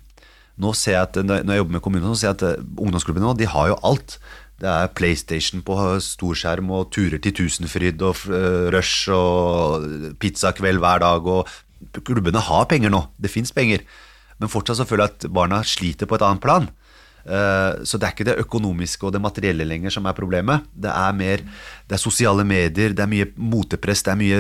[0.62, 3.28] Nå ser jeg at når jeg jobber med kommunene, så ser jeg at eh, ungdomsklubbene
[3.28, 4.18] nå, de har jo alt.
[4.62, 11.04] Det er PlayStation på storskjerm og turer til Tusenfryd og eh, Rush og pizzakveld hver
[11.04, 11.28] dag.
[11.28, 13.84] og Klubbene har penger nå, det fins penger.
[14.40, 16.72] Men fortsatt så føler jeg at barna sliter på et annet plan.
[17.26, 20.62] Eh, Så det er ikke det økonomiske og det materielle lenger som er problemet.
[20.74, 21.42] Det er mer
[21.86, 24.38] det er sosiale medier, det er mye motepress, det er mye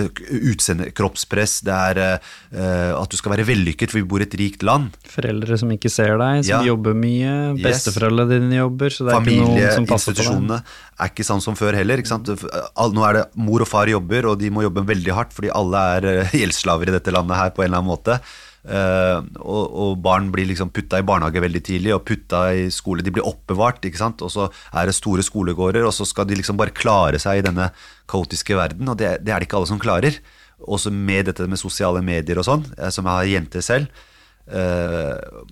[0.49, 4.33] utseende, kroppspress, det er eh, at du skal være vellykket, for vi bor i et
[4.41, 4.95] rikt land.
[5.13, 6.63] Foreldre som ikke ser deg, som Ja.
[6.71, 7.53] jobber mye.
[7.61, 10.73] Besteforeldrene dine jobber, så det er ikke noen som passer på deg.
[10.97, 12.01] Er ikke sånn som før heller.
[12.01, 15.85] Nå er det mor og far jobber, og de må jobbe veldig hardt, fordi alle
[15.99, 18.17] er eh, gjeldsslaver i dette landet her på en eller annen måte.
[18.65, 23.05] Eh, og, og barn blir liksom putta i barnehage veldig tidlig, og putta i skole.
[23.05, 24.23] De blir oppbevart, ikke sant.
[24.25, 27.45] Og så er det store skolegårder, og så skal de liksom bare klare seg i
[27.45, 27.69] denne
[28.11, 30.17] kaotiske verden, og det, det er det ikke alle som klarer.
[30.65, 34.03] Også med dette med sosiale medier og sånn, eh, som jeg har jenter selv.
[34.45, 35.43] Eh,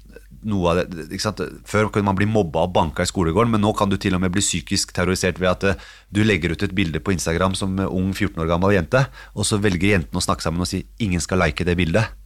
[0.44, 1.40] noe av det, ikke sant?
[1.70, 4.24] Før kunne man bli mobba og banka i skolegården, men nå kan du til og
[4.26, 8.12] med bli psykisk terrorisert ved at du legger ut et bilde på Instagram som ung
[8.12, 9.06] 14 år gammel jente,
[9.38, 12.23] og så velger jentene å snakke sammen og si 'ingen skal like det bildet'.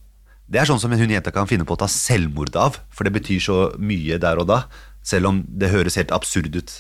[0.48, 3.12] Det er sånn som hun jenta kan finne på å ta selvmord av, for det
[3.18, 4.62] betyr så mye der og da,
[5.04, 6.76] selv om det høres helt absurd ut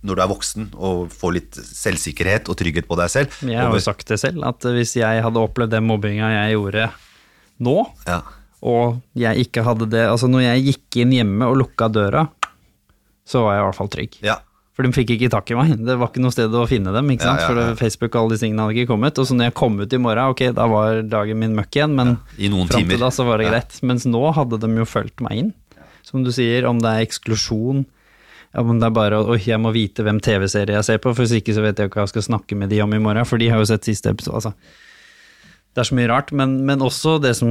[0.00, 3.40] når du er voksen og får litt selvsikkerhet og trygghet på deg selv.
[3.44, 6.86] Jeg har jo sagt det selv, at hvis jeg hadde opplevd den mobbinga jeg gjorde
[7.60, 7.76] nå,
[8.08, 8.22] ja.
[8.64, 12.24] og jeg ikke hadde det Altså når jeg gikk inn hjemme og lukka døra,
[13.28, 14.16] så var jeg i hvert fall trygg.
[14.24, 14.40] ja.
[14.80, 15.74] For de fikk ikke tak i meg.
[15.84, 17.10] Det var ikke noe sted å finne dem.
[17.12, 17.42] ikke sant?
[17.42, 17.66] ja, For ja.
[17.74, 19.18] For Facebook og alle disse tingene hadde ikke kommet.
[19.20, 21.92] Og så når jeg kom ut i morgen, ok, da var dagen min møkk igjen,
[21.98, 22.96] men I noen fram timer.
[22.96, 23.52] til da så var det Ja.
[23.58, 23.76] greit.
[23.84, 25.52] Mens nå hadde de jo fulgt meg inn.
[26.02, 27.84] Som du sier, om det er eksklusjon,
[28.54, 31.22] ja, men det er bare Oi, jeg må vite hvem TV-serie jeg ser på, for
[31.22, 32.98] hvis ikke så vet jeg jo ikke hva jeg skal snakke med de om i
[32.98, 34.40] morgen, for de har jo sett siste episode.
[34.40, 34.54] Altså.
[35.70, 37.50] Det er så mye rart, men, men også det som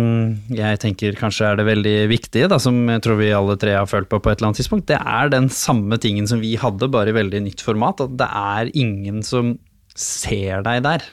[0.52, 3.88] jeg tenker kanskje er det veldig viktige, da, som jeg tror vi alle tre har
[3.88, 6.92] følt på på et eller annet tidspunkt, det er den samme tingen som vi hadde,
[6.92, 8.04] bare i veldig nytt format.
[8.04, 9.56] At det er ingen som
[9.96, 11.08] ser deg der.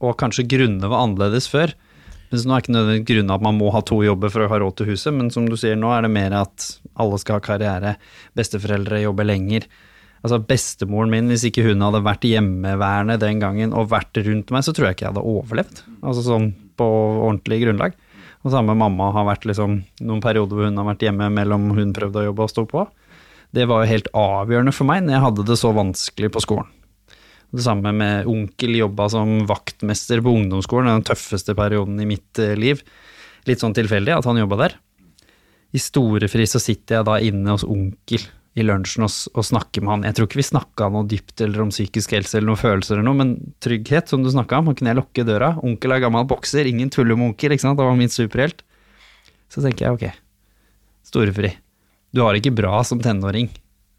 [0.00, 1.74] Og kanskje grunnene var annerledes før.
[2.30, 4.62] Mens nå er ikke nødvendigvis grunnen at man må ha to jobber for å ha
[4.62, 6.66] råd til huset, men som du sier, nå er det mer at
[7.00, 7.96] alle skal ha karriere,
[8.38, 9.66] besteforeldre jobber lenger.
[10.20, 14.64] Altså Bestemoren min, hvis ikke hun hadde vært hjemmeværende den gangen og vært rundt meg,
[14.66, 15.82] så tror jeg ikke jeg hadde overlevd.
[16.04, 16.88] Altså sånn på
[17.26, 17.96] ordentlig grunnlag.
[18.44, 21.94] Og samme mamma har vært liksom noen perioder hvor hun har vært hjemme mellom hun
[21.96, 22.84] prøvde å jobbe og stå på.
[23.56, 26.68] Det var jo helt avgjørende for meg når jeg hadde det så vanskelig på skolen.
[27.50, 32.54] Det samme med onkel jobba som vaktmester på ungdomsskolen, den tøffeste perioden i mitt eh,
[32.54, 32.84] liv.
[33.48, 34.76] Litt sånn tilfeldig at han jobba der.
[35.74, 38.22] I storefri så sitter jeg da inne hos onkel
[38.60, 40.04] i lunsjen og, og snakke med han.
[40.08, 43.08] Jeg tror ikke vi snakka noe dypt eller om psykisk helse eller noen følelser eller
[43.08, 43.32] noe, men
[43.64, 44.70] trygghet, som du snakka om.
[44.70, 45.54] Han kunne jeg lukke døra.
[45.66, 47.80] Onkel er gammel bokser, ingen tuller med onkel, ikke sant.
[47.80, 48.62] Han var min superhelt.
[49.50, 50.22] Så tenker jeg ok,
[51.10, 51.54] storefri.
[52.14, 53.50] Du har det ikke bra som tenåring.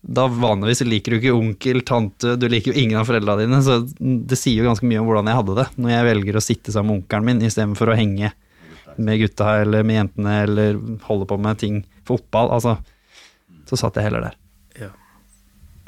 [0.01, 3.77] Da vanligvis liker du ikke onkel, tante, du liker jo ingen av foreldrene dine, så
[4.01, 6.73] det sier jo ganske mye om hvordan jeg hadde det, når jeg velger å sitte
[6.73, 8.31] sammen med onkelen min istedenfor å henge
[8.97, 12.79] med gutta eller med jentene eller holde på med ting, fotball, altså.
[13.69, 14.40] Så satt jeg heller der.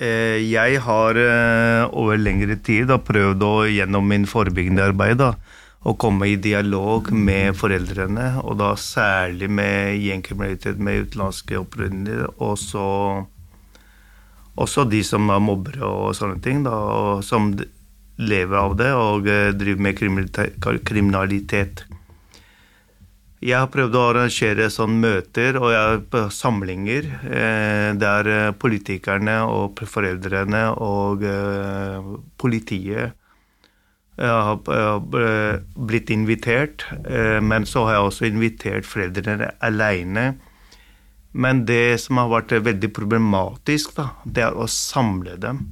[0.02, 5.34] Eh, Jeg har eh, over lengre tid da, prøvd å gjennom min forebyggende arbeid da,
[5.84, 12.58] å komme i dialog med foreldrene, og da særlig med gjengkriminalitet med utenlandske opprinnelser, og
[12.58, 12.88] så
[14.54, 17.52] også de som er mobbere og sånne ting, da, og som
[18.22, 21.86] lever av det og eh, driver med kriminalite- kriminalitet.
[23.44, 29.82] Jeg har prøvd å arrangere sånne møter og jeg, samlinger eh, der eh, politikerne og
[29.90, 32.08] foreldrene og eh,
[32.40, 33.18] politiet
[34.16, 40.28] Jeg har eh, blitt invitert, eh, men så har jeg også invitert foreldrene alene.
[41.34, 45.66] Men det som har vært veldig problematisk, da, det er å samle dem.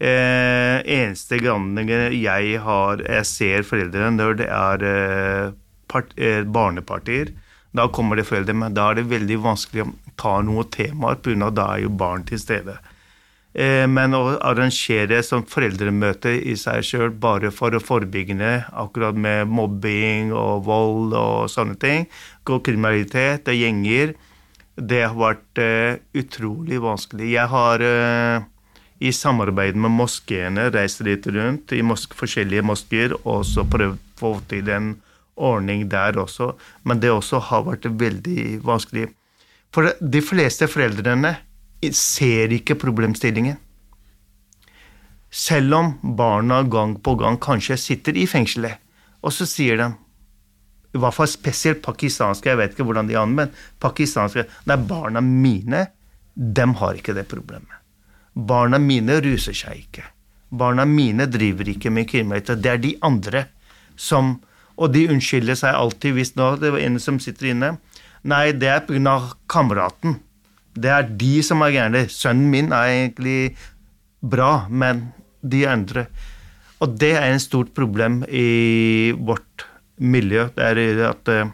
[0.00, 5.52] Eh, eneste gangen jeg Jeg ser foreldrene det er eh,
[5.88, 7.32] part, eh, barnepartier.
[7.74, 11.50] Da kommer det foreldre, men da er det veldig vanskelig å ta noen temaer, pga.
[11.54, 12.78] da er jo barn til stede.
[13.54, 19.46] Eh, men å arrangere som foreldremøte i seg sjøl bare for å forebygge akkurat med
[19.46, 22.08] mobbing og vold og sånne ting,
[22.50, 24.14] og kriminalitet og gjenger,
[24.74, 27.30] det har vært eh, utrolig vanskelig.
[27.30, 28.42] Jeg har eh,
[28.98, 34.18] i samarbeid med moskeene reist litt rundt i mos forskjellige moskeer og så prøvd å
[34.18, 34.94] få til en
[35.36, 36.52] ordning der også,
[36.84, 39.08] men det også har vært veldig vanskelig.
[39.74, 41.34] For de fleste foreldrene
[41.92, 43.58] ser ikke problemstillingen.
[45.34, 48.78] Selv om barna gang på gang kanskje sitter i fengselet,
[49.24, 49.90] og så sier de
[50.94, 53.50] i hvert fall spesielt pakistanske, jeg vet ikke hvordan de men
[53.82, 55.88] pakistanske Nei, barna mine,
[56.34, 57.80] dem har ikke det problemet.
[58.34, 60.04] Barna mine ruser seg ikke.
[60.54, 62.62] Barna mine driver ikke med kriminalitet.
[62.62, 63.44] Det er de andre
[63.96, 64.36] som
[64.74, 67.74] Og de unnskylder seg alltid hvis nå det var en som sitter inne.
[68.24, 69.18] Nei, det er pga.
[69.50, 70.18] kameraten.
[70.74, 72.06] Det er de som er gærne.
[72.10, 73.56] Sønnen min er egentlig
[74.24, 75.12] bra, men
[75.44, 76.06] de andre
[76.80, 79.64] Og det er en stort problem i vårt
[79.98, 80.48] miljø.
[80.56, 81.52] Det er at eh,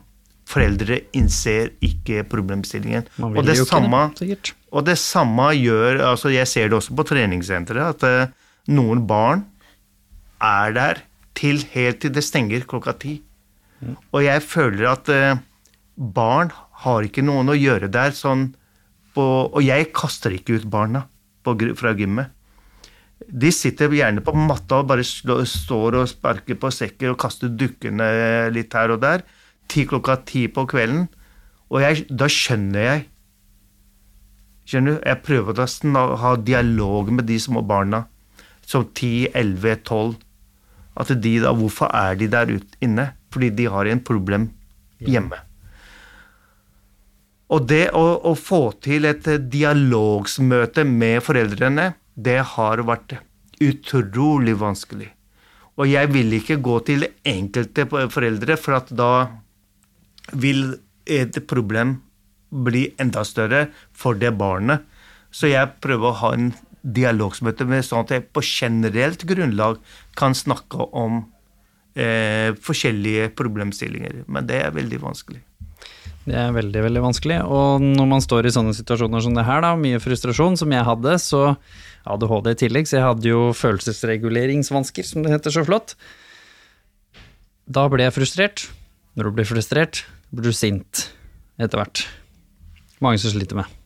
[0.49, 3.07] foreldre innser ikke problemstillingen.
[3.21, 7.95] Og det samme det, og det samme gjør altså Jeg ser det også på treningssenteret,
[7.95, 8.33] at eh,
[8.73, 9.45] noen barn
[10.41, 11.05] er der
[11.41, 13.15] til helt til det stenger klokka ti.
[14.13, 15.39] Og jeg føler at eh,
[15.97, 16.53] barn
[16.85, 18.51] har ikke noen å gjøre der sånn
[19.11, 21.01] på Og jeg kaster ikke ut barna
[21.43, 22.31] på, fra gymmet.
[23.27, 27.51] De sitter gjerne på matta og bare slår, står og sparker på sekker og kaster
[27.51, 28.07] dukkene
[28.55, 29.25] litt her og der.
[29.67, 31.09] Til klokka ti på kvelden.
[31.71, 33.09] Og jeg, da skjønner jeg
[34.71, 35.03] Skjønner du?
[35.03, 35.61] Jeg prøver
[35.99, 38.05] å ha dialog med de små barna,
[38.63, 40.13] som 10, 11, 12.
[40.99, 43.13] At de da, Hvorfor er de der ute inne?
[43.31, 44.51] Fordi de har en problem
[44.99, 45.39] hjemme.
[47.51, 53.17] Og det å, å få til et eh, dialogsmøte med foreldrene, det har vært
[53.61, 55.09] utrolig vanskelig.
[55.81, 59.13] Og jeg vil ikke gå til enkelte foreldre, for at da
[60.37, 60.77] vil
[61.11, 61.97] et problem
[62.51, 64.85] bli enda større for det barnet.
[65.31, 66.51] Så jeg prøver å ha en
[66.83, 69.79] dialogsmøte med sånn at jeg på generelt grunnlag
[70.19, 71.23] kan snakke om
[71.95, 74.25] eh, forskjellige problemstillinger.
[74.31, 75.43] Men det er veldig vanskelig.
[76.29, 77.39] Det er veldig, veldig vanskelig.
[77.49, 80.87] Og når man står i sånne situasjoner som det her, da, mye frustrasjon som jeg
[80.87, 81.43] hadde, så
[82.09, 85.97] ADHD i tillegg, så jeg hadde jo følelsesreguleringsvansker, som det heter så flott.
[87.71, 88.69] Da ble jeg frustrert.
[89.19, 91.09] Når du blir frustrert, blir du sint
[91.61, 92.05] etter hvert.
[93.03, 93.80] Mange som sliter med.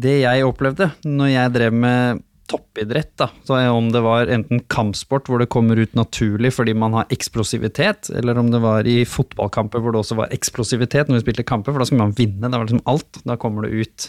[0.00, 2.22] Det jeg opplevde når jeg drev med
[2.52, 6.96] toppidrett, da, så om det var enten kampsport hvor det kommer ut naturlig fordi man
[6.96, 11.24] har eksplosivitet, eller om det var i fotballkamper hvor det også var eksplosivitet når vi
[11.26, 13.22] spilte kamper, for da skulle man vinne, det var liksom alt.
[13.28, 14.08] Da kommer det ut.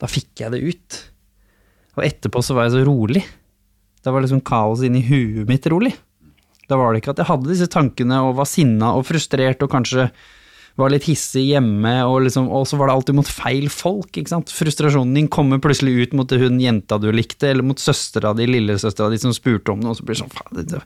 [0.00, 1.00] Da fikk jeg det ut.
[1.98, 3.24] Og etterpå så var jeg så rolig.
[4.04, 5.94] Da var liksom kaos inni huet mitt rolig.
[6.70, 9.72] Da var det ikke at jeg hadde disse tankene og var sinna og frustrert og
[9.72, 10.06] kanskje
[10.80, 14.10] var litt hissig hjemme, og, liksom, så var det alltid mot feil folk.
[14.12, 14.52] ikke sant?
[14.54, 19.12] Frustrasjonen din kommer plutselig ut mot hun jenta du likte, eller mot søstera di, lillesøstera
[19.12, 20.82] di som spurte om noe, og så blir det sånn faen, det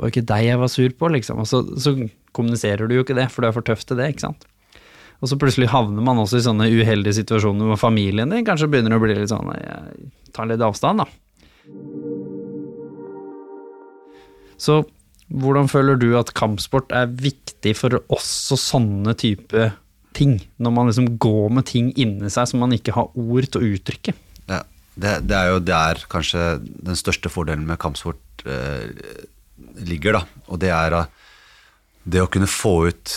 [0.00, 1.42] var ikke deg jeg var sur på, liksom.
[1.42, 1.92] Og så, så
[2.36, 4.46] kommuniserer du jo ikke det, for du er for tøff til det, ikke sant.
[5.22, 8.96] Og så plutselig havner man også i sånne uheldige situasjoner hvor familien din kanskje begynner
[8.96, 9.52] å bli litt sånn
[10.34, 11.06] tar litt avstand, da.
[14.58, 14.82] Så
[15.32, 19.70] hvordan føler du at kampsport er viktig for også sånne type
[20.16, 20.36] ting?
[20.60, 23.70] Når man liksom går med ting inni seg som man ikke har ord til å
[23.76, 24.14] uttrykke?
[24.50, 24.62] Ja,
[24.94, 28.90] det, det er jo der kanskje den største fordelen med kampsport eh,
[29.88, 30.24] ligger, da.
[30.52, 30.98] Og det er
[32.02, 33.16] det å kunne få ut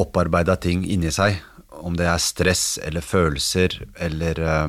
[0.00, 1.38] opparbeida ting inni seg.
[1.82, 4.68] Om det er stress eller følelser eller eh,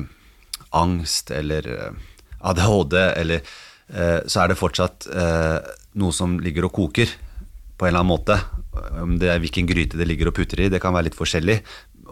[0.74, 2.02] angst eller eh,
[2.44, 5.58] ADHD eller Så er det fortsatt eh,
[6.00, 7.10] noe som ligger og koker
[7.76, 8.38] på en eller annen måte.
[9.02, 11.58] Om det er hvilken gryte det ligger og putter i, det kan være litt forskjellig.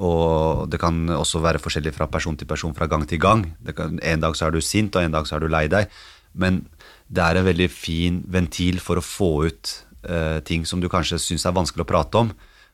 [0.02, 3.44] Og det kan også være forskjellig fra person til person, fra gang til gang.
[3.76, 5.90] Kan, en dag så er du sint, og en dag så er du lei deg.
[6.32, 6.62] Men
[7.12, 9.74] det er en veldig fin ventil for å få ut
[10.08, 12.32] eh, ting som du kanskje syns er vanskelig å prate om.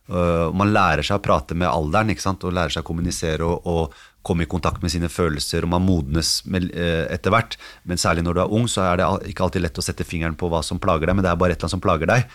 [0.08, 2.44] Uh, man lærer seg å prate med alderen, ikke sant?
[2.48, 5.84] og lærer seg å kommunisere og, og komme i kontakt med sine følelser, og man
[5.86, 7.56] modnes eh, etter hvert.
[7.88, 10.36] Men særlig når du er ung, så er det ikke alltid lett å sette fingeren
[10.38, 12.26] på hva som plager deg, men det er bare et eller annet som plager deg.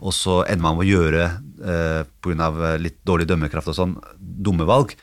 [0.00, 1.24] Og så ender man med å gjøre,
[1.64, 2.76] eh, pga.
[2.78, 4.94] litt dårlig dømmekraft og sånn, dumme valg.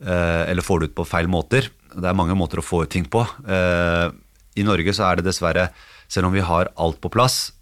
[0.00, 1.68] Eh, eller får det ut på feil måter.
[1.94, 3.26] Det er mange måter å få ut ting på.
[3.48, 4.10] Eh,
[4.56, 5.70] I Norge så er det dessverre,
[6.08, 7.52] selv om vi har alt på plass,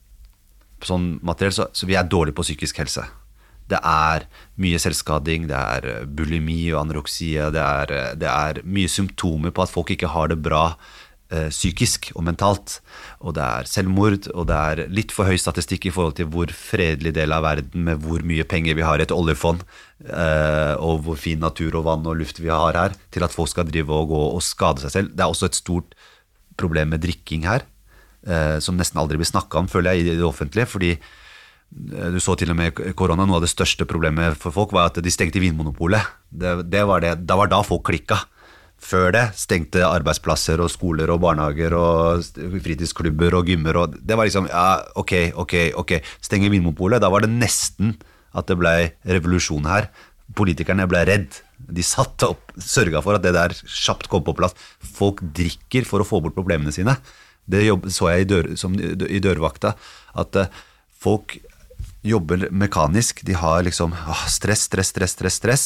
[0.85, 3.07] sånn materiell, så, så vi er dårlige på psykisk helse.
[3.71, 4.27] Det er
[4.61, 9.55] mye selvskading, det er eh, bulimi og anoreksia, det er, eh, det er mye symptomer
[9.55, 10.77] på at folk ikke har det bra
[11.33, 12.79] eh, psykisk og mentalt.
[13.25, 16.53] Og det er selvmord, og det er litt for høy statistikk i forhold til hvor
[16.53, 19.65] fredelig del av verden med hvor mye penger vi har i et oljefond,
[20.05, 23.65] og hvor fin natur og vann og luft vi har her, til at folk skal
[23.71, 25.15] drive og gå og skade seg selv.
[25.15, 25.95] Det er også et stort
[26.61, 27.65] problem med drikking her,
[28.61, 30.69] som nesten aldri blir snakka om, føler jeg, i det offentlige.
[30.69, 30.93] fordi
[31.75, 35.01] du så til og med korona, Noe av det største problemet for folk var at
[35.03, 36.07] de stengte Vinmonopolet.
[36.31, 38.21] Det, det var det, da var da folk klikka.
[38.85, 43.79] Før det stengte arbeidsplasser og skoler og barnehager og fritidsklubber og gymmer.
[43.81, 45.97] Og det var liksom ja, ok, ok, ok.
[46.23, 47.03] Stenge Vinmonopolet.
[47.03, 47.97] Da var det nesten
[48.35, 48.75] at det ble
[49.09, 49.89] revolusjon her.
[50.37, 51.41] Politikerne ble redd.
[51.65, 54.55] De satte opp, sørga for at det der kjapt kom på plass.
[54.79, 56.99] Folk drikker for å få bort problemene sine.
[57.51, 59.75] Det så jeg i, dør, som, i dørvakta.
[60.21, 60.63] At eh,
[61.05, 61.39] folk
[62.05, 63.25] jobber mekanisk.
[63.25, 65.41] De har liksom åh, stress, stress, stress, stress.
[65.41, 65.65] stress.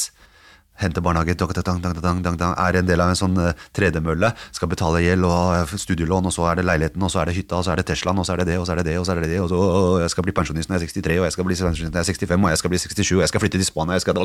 [0.78, 4.30] Henter barnehage, dang, dang, dang, er en del av en sånn eh, tredemølle.
[4.54, 7.34] Skal betale gjeld og eh, studielån, og så er det leiligheten, og så er det
[7.34, 8.86] hytta, og så er det Teslaen, og så er det det, og så er det
[8.86, 10.86] det, og så er det det, og så og jeg skal bli pensjonist når jeg
[10.86, 12.82] er 63, og jeg skal bli pensjonist når jeg er 65, og jeg skal bli
[12.84, 14.22] 67, og jeg skal flytte til Spania, jeg skal.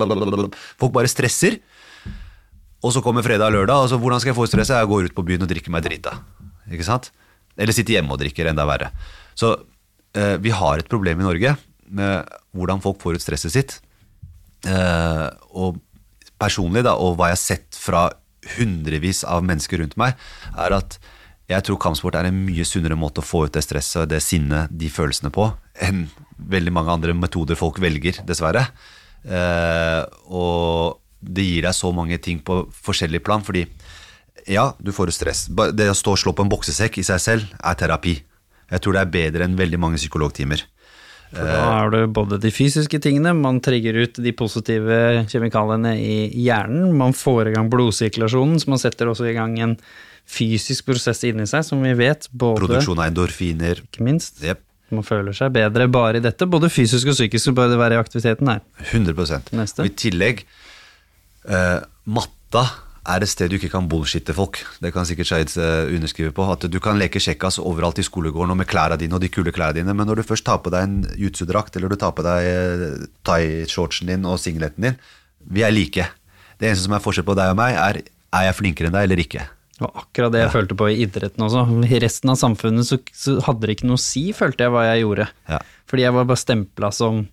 [0.85, 1.57] Folk bare stresser.
[2.85, 4.77] Og så kommer fredag og lørdag, og så hvordan skal jeg få stresset?
[4.77, 6.19] Jeg går ut på byen og drikker meg drita.
[6.69, 7.09] Ikke sant?
[7.57, 8.93] Eller sitter hjemme og drikker, enda verre.
[9.33, 9.55] Så
[10.13, 11.57] eh, vi har et problem i Norge
[11.95, 13.77] med hvordan folk får ut stresset sitt.
[14.67, 15.79] Eh, og
[16.41, 18.07] personlig, da, og hva jeg har sett fra
[18.57, 20.17] hundrevis av mennesker rundt meg,
[20.59, 20.97] er at
[21.51, 24.71] jeg tror kampsport er en mye sunnere måte å få ut det stresset, det sinnet,
[24.71, 25.49] de følelsene på,
[25.83, 26.05] enn
[26.39, 28.65] veldig mange andre metoder folk velger, dessverre.
[29.23, 33.65] Eh, og det gir deg så mange ting på forskjellig plan, fordi
[34.49, 35.45] ja, du får ut stress.
[35.47, 38.17] Det å stå og slå på en boksesekk i seg selv er terapi.
[38.71, 40.63] Jeg tror det er bedre enn veldig mange psykologtimer.
[41.33, 44.97] For da er det både de fysiske tingene, man trigger ut de positive
[45.31, 49.77] kjemikaliene i hjernen, man får i gang blodsirkulasjonen, så man setter også i gang en
[50.29, 53.81] fysisk prosess inni seg, som vi vet, både Produksjon av endorfiner.
[53.87, 54.43] ikke minst.
[54.45, 54.61] Yep.
[54.93, 58.01] Man føler seg bedre bare i dette, både fysisk og psykisk, bør det være i
[58.01, 58.61] aktiviteten her.
[58.91, 59.81] 100 Neste.
[59.81, 60.45] Og I tillegg,
[61.49, 62.67] uh, matta
[63.03, 64.61] er et sted du ikke kan bullshitte folk.
[64.79, 66.45] Det kan sikkert Skeid eh, underskrive på.
[66.53, 69.51] At du kan leke kjekkas overalt i skolegården og med klærne dine og de kule
[69.51, 72.25] klærne dine, men når du først tar på deg en jutsu-drakt, eller du tar på
[72.25, 74.99] deg eh, thai-shortsen din og singleten din,
[75.43, 76.07] vi er like.
[76.55, 79.07] Det eneste som er forskjell på deg og meg, er er jeg flinkere enn deg
[79.07, 79.45] eller ikke.
[79.73, 81.63] Det var akkurat det jeg følte på i idretten også.
[81.85, 84.85] I resten av samfunnet så, så hadde det ikke noe å si, følte jeg, hva
[84.87, 85.27] jeg gjorde.
[85.49, 85.59] Ja.
[85.89, 87.23] Fordi jeg var bare stempla som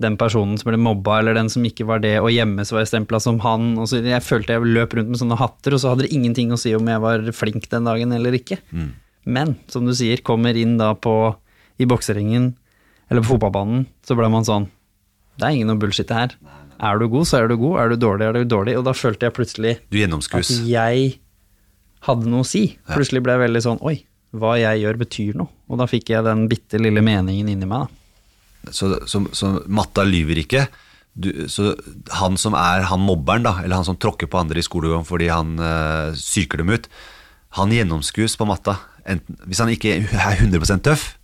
[0.00, 2.84] den personen som ble mobba, eller den som ikke var det, og hjemme så var
[2.86, 3.74] jeg stempla som han.
[3.80, 6.54] Og så jeg følte jeg løp rundt med sånne hatter, og så hadde det ingenting
[6.54, 8.60] å si om jeg var flink den dagen eller ikke.
[9.28, 11.14] Men som du sier, kommer inn da på
[11.80, 12.54] i bokseringen
[13.10, 14.68] eller på fotballbanen, så ble man sånn
[15.40, 16.34] Det er ingen noe bullshit her.
[16.80, 17.78] Er du god, så er du god.
[17.80, 18.76] Er du dårlig, er du dårlig.
[18.78, 21.10] Og da følte jeg plutselig Du at jeg
[22.06, 22.64] hadde noe å si.
[22.88, 23.98] Plutselig ble jeg veldig sånn Oi,
[24.36, 25.52] hva jeg gjør betyr noe.
[25.68, 27.99] Og da fikk jeg den bitte lille meningen inni meg, da.
[28.68, 30.66] Så, så, så matta lyver ikke.
[31.14, 31.72] Du, så
[32.20, 35.30] han som er han mobberen, da, eller han som tråkker på andre i skolegården fordi
[35.32, 36.86] han øh, psyker dem ut,
[37.58, 38.76] han gjennomskues på matta.
[39.08, 41.14] Enten, hvis han ikke er 100 tøff,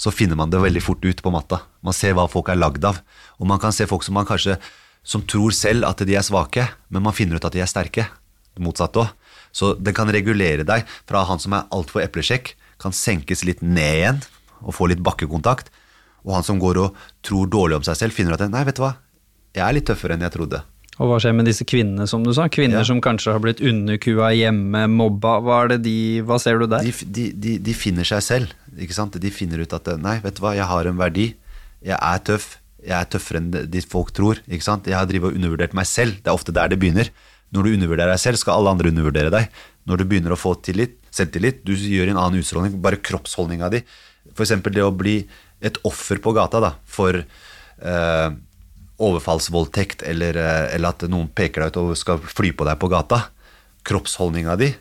[0.00, 1.60] så finner man det veldig fort ut på matta.
[1.84, 3.02] Man ser hva folk er lagd av.
[3.36, 4.56] Og man kan se folk som man kanskje
[5.04, 8.06] som tror selv at de er svake, men man finner ut at de er sterke.
[8.60, 9.12] Motsatt òg.
[9.52, 14.00] Så den kan regulere deg fra han som er altfor eplesjekk, kan senkes litt ned
[14.00, 14.20] igjen
[14.60, 15.68] og få litt bakkekontakt.
[16.26, 18.84] Og han som går og tror dårlig om seg selv, finner at nei, vet du
[18.84, 18.94] hva,
[19.56, 20.62] jeg er litt tøffere enn jeg trodde.
[21.00, 22.44] Og hva skjer med disse kvinnene, som du sa?
[22.52, 22.84] Kvinner Ja.
[22.84, 25.38] som kanskje har blitt underkua hjemme, mobba.
[25.40, 26.84] Hva, er det de, hva ser du der?
[26.84, 28.52] De, de, de, finner seg selv.
[28.76, 29.16] ikke sant?
[29.16, 31.30] De finner ut at nei, vet du hva, jeg har en verdi.
[31.80, 32.58] Jeg er tøff.
[32.84, 34.42] Jeg er tøffere enn de folk tror.
[34.48, 34.86] ikke sant?
[34.86, 36.20] Jeg har drivet og undervurdert meg selv.
[36.20, 37.08] Det er ofte der det begynner.
[37.50, 39.48] Når du undervurderer deg selv, skal alle andre undervurdere deg.
[39.88, 43.80] Når du begynner å få tillit, selvtillit, du gjør en annen utstråling, bare kroppsholdninga di.
[44.36, 44.52] F.eks.
[44.68, 45.22] det å bli
[45.60, 48.30] et offer på gata da, for eh,
[49.00, 52.90] overfallsvoldtekt, eller, eh, eller at noen peker deg ut og skal fly på deg på
[52.92, 53.26] gata.
[53.86, 54.72] Kroppsholdninga di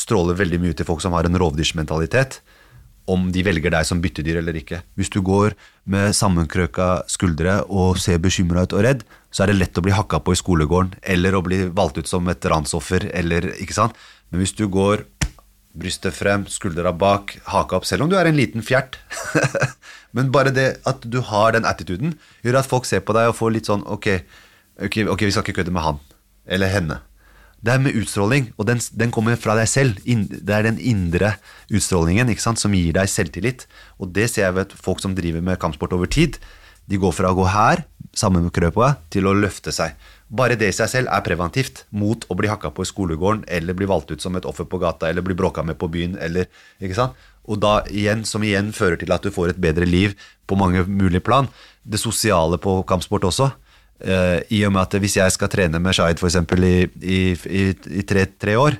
[0.00, 2.40] stråler veldig mye til folk som har en rovdyrsmentalitet.
[3.10, 4.84] om de velger deg som byttedyr eller ikke.
[4.94, 5.56] Hvis du går
[5.90, 9.02] med sammenkrøka skuldre og ser bekymra ut og redd,
[9.34, 12.06] så er det lett å bli hakka på i skolegården eller å bli valgt ut
[12.06, 13.08] som et ransoffer.
[13.10, 13.98] Eller, ikke sant?
[14.30, 15.02] Men hvis du går
[15.76, 18.98] brystet frem, skuldra bak, haka opp, selv om du er en liten fjert
[20.16, 23.36] Men bare det at du har den attituden, gjør at folk ser på deg og
[23.38, 24.08] får litt sånn Ok,
[24.82, 26.00] okay, okay vi skal ikke kødde med han
[26.50, 26.96] eller henne.
[27.60, 29.98] Det er med utstråling, og den, den kommer fra deg selv.
[30.02, 31.34] Det er den indre
[31.68, 33.66] utstrålingen sant, som gir deg selvtillit.
[34.00, 36.40] Og det ser jeg ved folk som driver med kampsport over tid.
[36.88, 37.84] De går fra å gå her,
[38.16, 39.92] sammen med krøpa, til å løfte seg.
[40.30, 43.74] Bare det i seg selv er preventivt mot å bli hakka på i skolegården, eller
[43.74, 46.46] bli valgt ut som et offer på gata, eller bli bråka med på byen, eller
[46.78, 47.18] ikke sant?
[47.50, 50.14] Og da igjen, som igjen fører til at du får et bedre liv
[50.46, 51.48] på mange mulige plan.
[51.82, 53.50] Det sosiale på kampsport også.
[54.00, 57.64] Uh, I og med at hvis jeg skal trene med Shahid eksempel i, i, i,
[58.00, 58.78] i tre, tre år,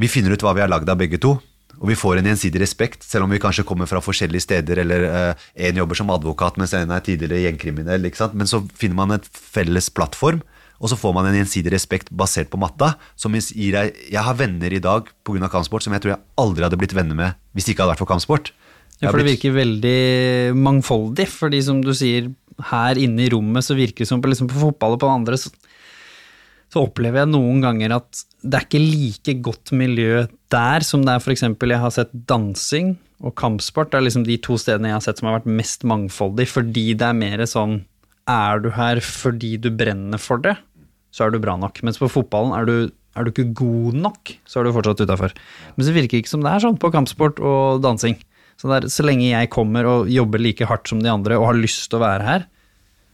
[0.00, 1.38] vi finner ut hva vi er lagd av begge to,
[1.80, 5.04] og vi får en gjensidig respekt, selv om vi kanskje kommer fra forskjellige steder, eller
[5.08, 8.04] eh, en jobber som advokat, mens en er tidligere gjengkriminell.
[8.36, 10.42] Men så finner man et felles plattform,
[10.80, 12.94] og så får man en gjensidig respekt basert på matta.
[13.16, 15.48] som gir deg, Jeg har venner i dag pga.
[15.48, 18.04] kampsport som jeg tror jeg aldri hadde blitt venner med hvis det ikke hadde vært
[18.04, 18.52] for kampsport.
[19.00, 22.28] Ja, for det virker veldig mangfoldig, fordi som du sier,
[22.60, 25.38] her inne i rommet så virker det som på, liksom på fotball og på andre,
[25.40, 25.48] så,
[26.70, 31.16] så opplever jeg noen ganger at det er ikke like godt miljø der som det
[31.16, 33.90] er eksempel jeg har sett dansing og kampsport.
[33.90, 36.86] Det er liksom de to stedene jeg har sett som har vært mest mangfoldig, fordi
[36.98, 37.82] det er mer sånn
[38.30, 40.54] Er du her fordi du brenner for det,
[41.10, 41.80] så er du bra nok.
[41.82, 42.74] Mens på fotballen er du
[43.18, 45.32] er du ikke god nok, så er du fortsatt utafor.
[45.74, 48.14] Men så virker det ikke som det er sånn på kampsport og dansing.
[48.54, 51.48] Så, det er, så lenge jeg kommer og jobber like hardt som de andre og
[51.48, 52.46] har lyst til å være her,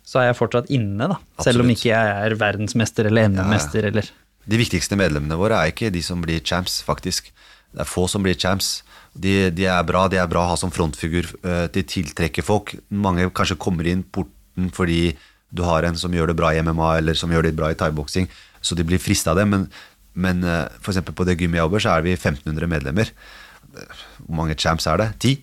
[0.07, 1.17] så er jeg fortsatt inne, da.
[1.43, 4.07] Selv om ikke jeg er verdensmester eller NM-mester eller
[4.47, 7.33] De viktigste medlemmene våre er ikke de som blir champs, faktisk.
[7.75, 8.85] Det er få som blir champs.
[9.19, 11.33] De, de er bra, de er bra å ha som frontfigur.
[11.43, 12.77] eh, De tiltrekker folk.
[12.95, 15.17] Mange kanskje kommer inn porten fordi
[15.51, 17.79] du har en som gjør det bra i MMA, eller som gjør det bra i
[17.79, 18.29] thaiboksing,
[18.63, 19.49] så de blir frista av det.
[19.51, 19.67] Men,
[20.15, 20.79] men f.eks.
[20.85, 23.11] for eksempel på det gymmet jeg jobber, så er vi 1500 medlemmer.
[24.23, 25.09] Hvor mange champs er det?
[25.19, 25.35] 10?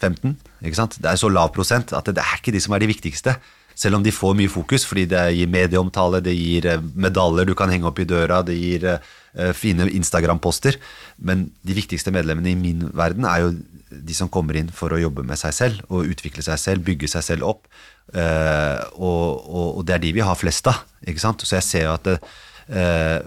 [0.00, 0.34] 15?
[0.64, 0.98] Ikke sant?
[1.00, 3.36] Det er så lav prosent at det, det er ikke de som er de viktigste.
[3.74, 7.54] Selv om de får mye fokus, fordi det gir medieomtale, det gir eh, medaljer du
[7.58, 10.78] kan henge opp i døra, det gir eh, fine Instagram-poster.
[11.18, 13.54] Men de viktigste medlemmene i min verden er jo
[13.94, 17.10] de som kommer inn for å jobbe med seg selv og utvikle seg selv, bygge
[17.10, 17.66] seg selv opp.
[18.14, 20.84] Eh, og, og, og det er de vi har flest av.
[21.02, 21.42] Ikke sant?
[21.42, 22.18] Så jeg ser jo at det,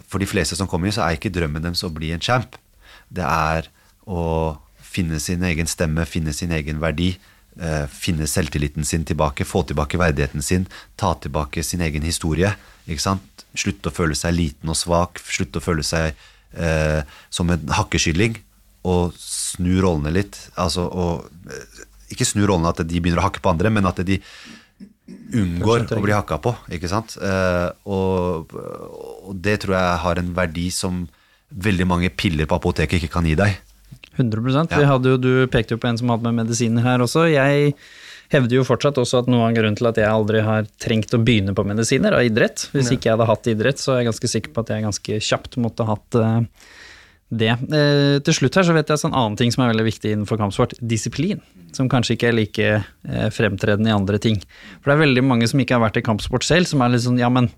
[0.09, 2.55] for de fleste som kommer inn, så er ikke drømmen deres å bli en champ.
[3.13, 3.67] Det er
[4.09, 7.11] å finne sin egen stemme, finne sin egen verdi,
[7.89, 12.51] finne selvtilliten sin tilbake, få tilbake verdigheten sin, ta tilbake sin egen historie.
[12.87, 13.45] Ikke sant?
[13.57, 16.13] Slutte å føle seg liten og svak, slutte å føle seg
[16.53, 17.01] eh,
[17.33, 18.37] som en hakkekylling,
[18.87, 20.39] og snu rollene litt.
[20.55, 21.83] Altså, og, eh,
[22.13, 24.21] ikke snu rollene at de begynner å hakke på andre, men at de
[25.07, 26.55] unngår å bli hakka på.
[26.71, 27.17] ikke sant?
[27.19, 31.05] Eh, og, og det tror jeg har en verdi som
[31.47, 33.55] veldig mange piller på apoteket ikke kan gi deg.
[34.17, 34.97] 100 Ja.
[34.97, 37.27] Jo, Du pekte jo på en som hadde med medisiner her også.
[37.31, 37.75] Jeg
[38.33, 41.21] hevder jo fortsatt også at noe av grunnen til at jeg aldri har trengt å
[41.23, 42.67] begynne på medisiner av idrett.
[42.73, 45.21] Hvis ikke jeg hadde hatt idrett, så er jeg ganske sikker på at jeg ganske
[45.29, 46.41] kjapt måtte hatt eh,
[47.29, 47.53] det.
[47.55, 50.39] Eh, til slutt her så vet jeg en annen ting som er veldig viktig innenfor
[50.41, 50.75] kampsport.
[50.81, 51.41] Disiplin.
[51.75, 54.41] Som kanskje ikke er like eh, fremtredende i andre ting.
[54.81, 57.05] For det er veldig mange som ikke har vært i kampsport selv, som er litt
[57.07, 57.51] sånn ja, men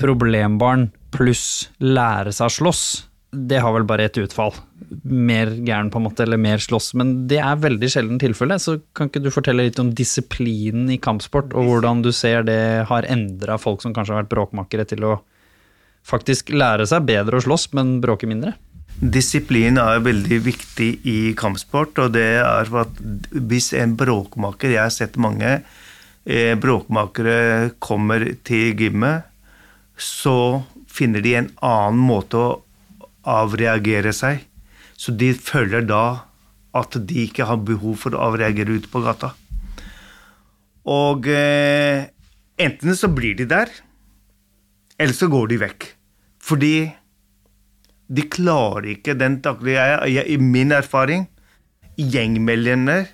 [0.00, 2.82] problembarn pluss lære seg å slåss,
[3.30, 4.54] det har vel bare ett utfall.
[5.02, 6.92] Mer gæren, på en måte, eller mer slåss.
[6.94, 8.58] Men det er veldig sjelden tilfelle.
[8.62, 12.86] Så kan ikke du fortelle litt om disiplinen i kampsport, og hvordan du ser det
[12.88, 15.16] har endra folk som kanskje har vært bråkmakere, til å
[16.06, 18.54] faktisk lære seg bedre å slåss, men bråke mindre?
[18.96, 23.02] Disiplin er veldig viktig i kampsport, og det er for at
[23.50, 29.26] hvis en bråkmaker Jeg har sett mange eh, bråkmakere kommer til gymmet,
[29.96, 32.48] så finner de en annen måte å
[33.26, 34.44] avreagere seg.
[34.96, 36.28] Så de føler da
[36.76, 39.32] at de ikke har behov for å avreagere ute på gata.
[40.86, 42.06] Og eh,
[42.62, 43.72] enten så blir de der,
[44.96, 45.88] eller så går de vekk.
[46.46, 46.76] Fordi
[48.06, 51.26] de klarer ikke den daglige I min erfaring,
[51.96, 53.08] gjengmedlemmer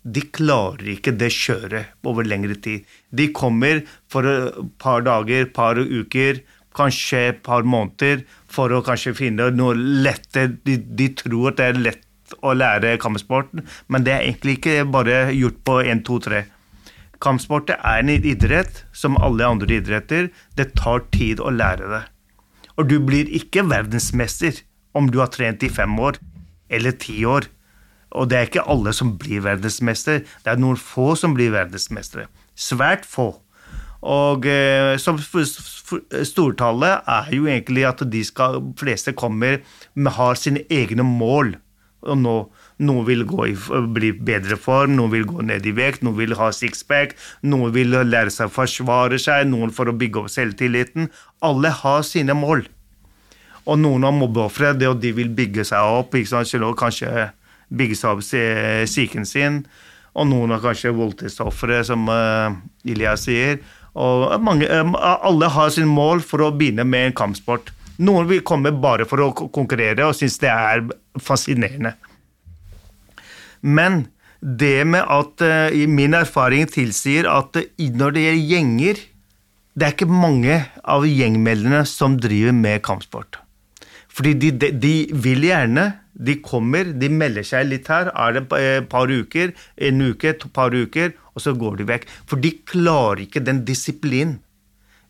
[0.00, 2.86] de klarer ikke det kjøret over lengre tid.
[3.12, 6.40] De kommer for et par dager, par uker,
[6.76, 11.66] kanskje et par måneder for å kanskje finne noe lette De, de tror at det
[11.66, 12.06] er lett
[12.46, 16.42] å lære kampsporten, men det er egentlig ikke bare gjort på 1, 2, 3.
[17.20, 20.30] Kampsport er en idrett som alle andre idretter.
[20.56, 22.04] Det tar tid å lære det.
[22.78, 24.62] Og du blir ikke verdensmester
[24.96, 26.16] om du har trent i fem år
[26.72, 27.50] eller ti år.
[28.16, 30.24] Og det er ikke alle som blir verdensmester.
[30.24, 32.26] Det er noen få som blir verdensmestere.
[32.56, 33.34] Svært få.
[34.00, 35.20] Og eh, som
[36.26, 39.60] stortallet er jo egentlig at de skal, fleste kommer
[39.94, 41.56] med, har sine egne mål.
[42.00, 42.34] Og nå,
[42.80, 43.54] noen vil i,
[43.92, 47.12] bli bedre form, noen vil gå ned i vekt, noen vil ha sixpack,
[47.44, 51.10] noen vil lære seg å forsvare seg, noen for å bygge opp selvtilliten.
[51.44, 52.64] Alle har sine mål.
[53.68, 57.28] Og noen har mobbeofre, de vil bygge seg opp, kanskje
[57.68, 59.60] bygge seg opp psy- psyken sin.
[60.16, 62.56] Og noen har kanskje voldtektsofre, som uh,
[62.88, 63.60] Ilya sier.
[63.94, 67.72] Og mange, eh, alle har sin mål for å begynne med en kampsport.
[68.00, 70.86] Noen vil komme bare for å konkurrere og synes det er
[71.20, 71.94] fascinerende.
[73.60, 74.06] Men
[74.40, 79.06] det med at eh, min erfaring tilsier at eh, når det gjelder gjenger
[79.70, 83.38] Det er ikke mange av gjengmeldene som driver med kampsport.
[84.10, 85.84] Fordi de, de, de vil gjerne.
[86.12, 88.10] De kommer, de melder seg litt her.
[88.10, 92.08] Er det et par uker, en uke, et par uker, og så går de vekk.
[92.28, 94.38] For de klarer ikke den disiplinen.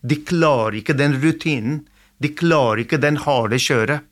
[0.01, 1.81] De klarer ikke den rutinen.
[2.21, 4.07] De klarer ikke den harde kjøret.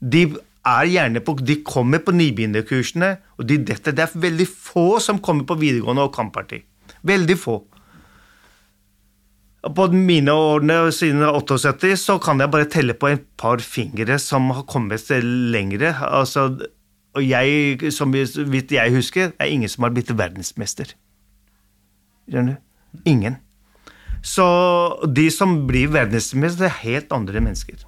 [0.00, 0.26] De
[0.66, 3.94] er gjerne på, de kommer på nybegynnerkursene, og de detter.
[3.94, 6.60] Det er veldig få som kommer på videregående og kampparti.
[7.06, 7.60] Veldig få.
[9.76, 14.50] På mine årene siden 78 så kan jeg bare telle på et par fingre som
[14.54, 15.94] har kommet lengre.
[16.06, 16.52] Altså,
[17.16, 20.92] og jeg, som vidt jeg husker, er ingen som har blitt verdensmester.
[22.28, 23.02] Skjønner du?
[23.08, 23.38] Ingen.
[24.26, 24.46] Så
[25.06, 27.84] de som blir verdensmester, er helt andre mennesker.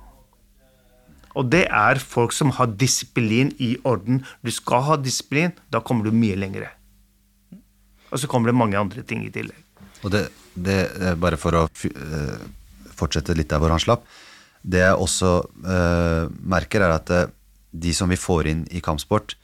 [1.39, 4.23] Og det er folk som har disiplin i orden.
[4.43, 6.71] Du skal ha disiplin, da kommer du mye lengre.
[8.09, 9.59] Og så kommer det mange andre ting i tillegg.
[10.03, 10.79] Og det, det
[11.21, 12.47] bare for å eh,
[12.97, 14.07] fortsette litt der hvor han slapp.
[14.69, 15.29] Det jeg også
[15.65, 17.29] uh, merker, er at eh,
[17.71, 19.37] de som vi får inn i kampsport,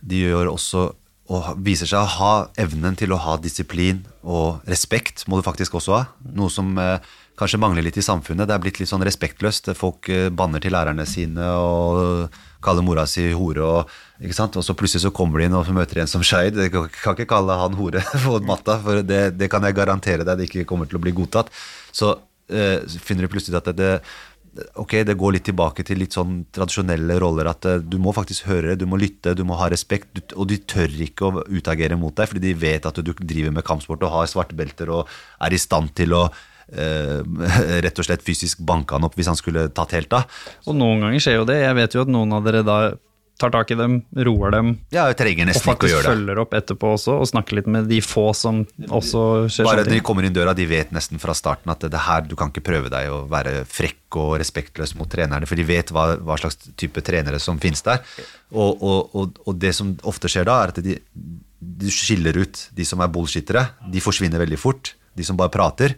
[0.00, 0.90] de gjør også
[1.30, 5.76] og viser seg å ha evnen til å ha disiplin og respekt, må du faktisk
[5.78, 6.00] også ha.
[6.34, 6.98] Noe som eh,
[7.38, 8.48] kanskje mangler litt i samfunnet.
[8.48, 9.70] Det er blitt litt sånn respektløst.
[9.78, 13.62] Folk eh, banner til lærerne sine og kaller mora si hore.
[13.62, 14.58] Og, ikke sant?
[14.58, 16.58] og så plutselig så kommer de inn og møter en som Skeid.
[16.74, 20.50] Kan ikke kalle han hore på matta, for det, det kan jeg garantere deg det
[20.50, 21.54] ikke kommer til å bli godtatt.
[21.94, 22.16] Så
[22.50, 23.94] eh, finner du plutselig at det, det
[24.82, 27.50] Ok, det går litt tilbake til litt sånn tradisjonelle roller.
[27.52, 30.34] At eh, du må faktisk høre, du må lytte, du må ha respekt.
[30.34, 33.66] Og de tør ikke å utagere mot deg, fordi de vet at du driver med
[33.66, 37.20] kampsport og har svarte belter og er i stand til å eh,
[37.86, 40.42] rett og slett fysisk banke han opp hvis han skulle tatt helt av.
[40.66, 41.60] Og noen ganger skjer jo det.
[41.62, 42.80] Jeg vet jo at noen av dere da
[43.40, 46.04] tar tak i dem, roer dem, Ja, vi trenger og nesten ikke å faktisk gjøre
[46.04, 46.12] det.
[46.14, 49.96] følger opp etterpå også, og snakker litt med de få som også skjer Bare sånne
[49.96, 52.52] de kommer inn døra, de vet nesten fra starten at det, det her, du kan
[52.52, 56.38] ikke prøve deg å være frekk og respektløs mot trenerne, for de vet hva, hva
[56.40, 58.02] slags type trenere som finnes der.
[58.50, 60.98] Og, og, og, og det som ofte skjer da, er at de,
[61.60, 63.66] de skiller ut de som er bullshittere.
[63.92, 64.94] De forsvinner veldig fort.
[65.16, 65.96] De som bare prater.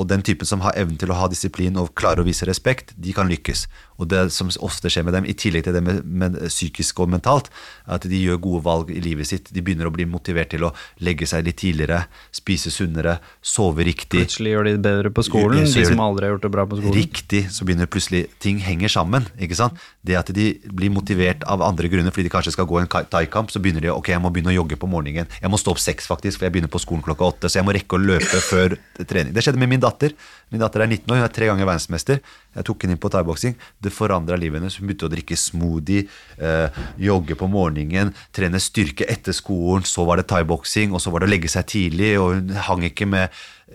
[0.00, 2.94] Og den typen som har evnen til å ha disiplin og klarer å vise respekt,
[2.96, 3.66] de kan lykkes.
[4.00, 7.10] Og det som ofte skjer med dem, i tillegg til det med, med psykisk og
[7.12, 7.50] mentalt,
[7.84, 9.50] er at de gjør gode valg i livet sitt.
[9.52, 10.72] De begynner å bli motivert til å
[11.04, 14.24] legge seg litt tidligere, spise sunnere, sove riktig.
[14.24, 16.80] Plutselig gjør de det bedre på skolen, de som aldri har gjort det bra på
[16.80, 16.96] skolen.
[16.96, 19.28] Riktig, så begynner plutselig ting henger sammen.
[19.38, 19.78] ikke sant?
[20.02, 23.04] Det at de blir motivert av andre grunner, fordi de kanskje skal gå en ka-
[23.12, 25.28] thaikamp, så begynner de ok, jeg må begynne å jogge på morgenen.
[25.38, 27.52] Jeg må stå opp seks, faktisk, for jeg begynner på skolen klokka åtte.
[27.52, 28.74] Så jeg må rekke å løpe før
[29.04, 29.36] trening.
[29.36, 30.14] Det skjedde med min datter.
[30.52, 32.20] Min datter er 19 år, hun er tre ganger verdensmester.
[32.56, 33.56] Jeg tok henne inn på thaiboksing.
[33.82, 34.76] Det forandra livet hennes.
[34.78, 36.06] Hun begynte å drikke smoothie,
[36.38, 39.86] eh, jogge på morgenen, trene styrke etter skolen.
[39.88, 42.14] Så var det thaiboksing, og så var det å legge seg tidlig.
[42.20, 43.30] Og hun hang ikke med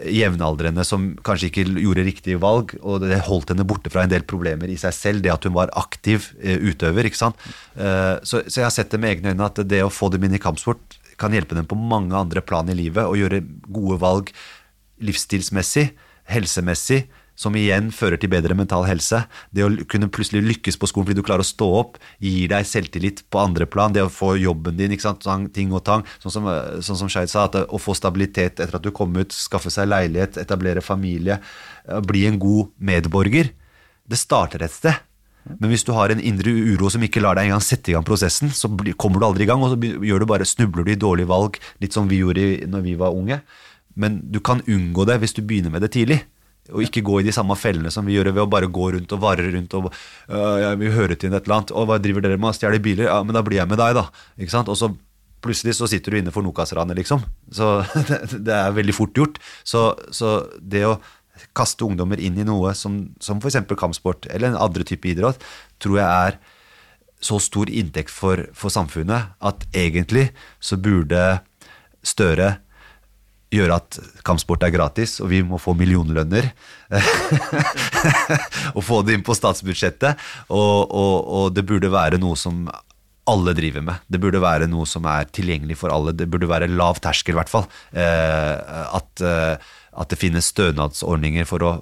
[0.05, 4.25] jevnaldrende som kanskje ikke gjorde riktige valg, og det holdt henne borte fra en del
[4.29, 7.09] problemer i seg selv, det at hun var aktiv eh, utøver.
[7.09, 7.47] ikke sant?
[7.75, 10.27] Eh, så, så jeg har sett det med egne øyne at det å få dem
[10.27, 13.41] inn i kampsport kan hjelpe dem på mange andre plan i livet, og gjøre
[13.73, 14.33] gode valg
[15.01, 15.89] livsstilsmessig,
[16.31, 17.05] helsemessig,
[17.37, 19.21] som igjen fører til bedre mental helse.
[19.53, 22.65] Det å kunne plutselig lykkes på skolen fordi du klarer å stå opp, gir deg
[22.65, 23.93] selvtillit på andre plan.
[23.93, 25.25] Det å få jobben din, ikke sant?
[25.25, 26.05] Sånn, ting og tang.
[26.23, 29.13] Sånn som, eh, sånn som Skeid sa, at å få stabilitet etter at du kom
[29.15, 31.39] ut, skaffe seg leilighet, etablere familie,
[31.87, 33.51] eh, bli en god medborger.
[34.09, 34.97] Det starter et sted.
[35.59, 38.03] Men hvis du har en indre uro som ikke lar deg engang sette i gang
[38.03, 38.67] prosessen, så
[38.99, 41.59] kommer du aldri i gang, og så gjør du bare, snubler du i dårlige valg,
[41.79, 43.39] litt som vi gjorde når vi var unge.
[43.97, 46.21] Men du kan unngå det hvis du begynner med det tidlig.
[46.75, 49.13] Og ikke gå i de samme fellene som vi gjør ved å bare gå rundt
[49.15, 51.71] og varre rundt og øh, jeg vil høre til et eller annet.
[51.71, 52.57] Og hva driver dere med?
[52.57, 53.07] Stjeler biler?
[53.07, 54.07] Ja, men da blir jeg med deg, da.
[54.35, 54.71] Ikke sant?
[54.71, 54.91] Og så
[55.43, 57.23] plutselig så sitter du inne for Nokas-ranet, liksom.
[57.55, 57.69] Så
[58.09, 59.39] det, det er veldig fort gjort.
[59.63, 60.97] Så, så det å
[61.55, 63.61] kaste ungdommer inn i noe som, som f.eks.
[63.77, 65.43] kampsport eller en andre type idrett,
[65.79, 66.39] tror jeg er
[67.23, 70.29] så stor inntekt for, for samfunnet at egentlig
[70.59, 71.39] så burde
[72.07, 72.59] Støre
[73.53, 76.49] gjøre at kampsport er gratis, og vi må få millionlønner.
[78.75, 80.19] og få det inn på statsbudsjettet.
[80.51, 82.65] Og, og, og det burde være noe som
[83.27, 84.03] alle driver med.
[84.07, 86.15] Det burde være noe som er tilgjengelig for alle.
[86.15, 87.67] Det burde være lav terskel, i hvert fall.
[87.91, 91.73] Eh, at, eh, at det finnes stønadsordninger for å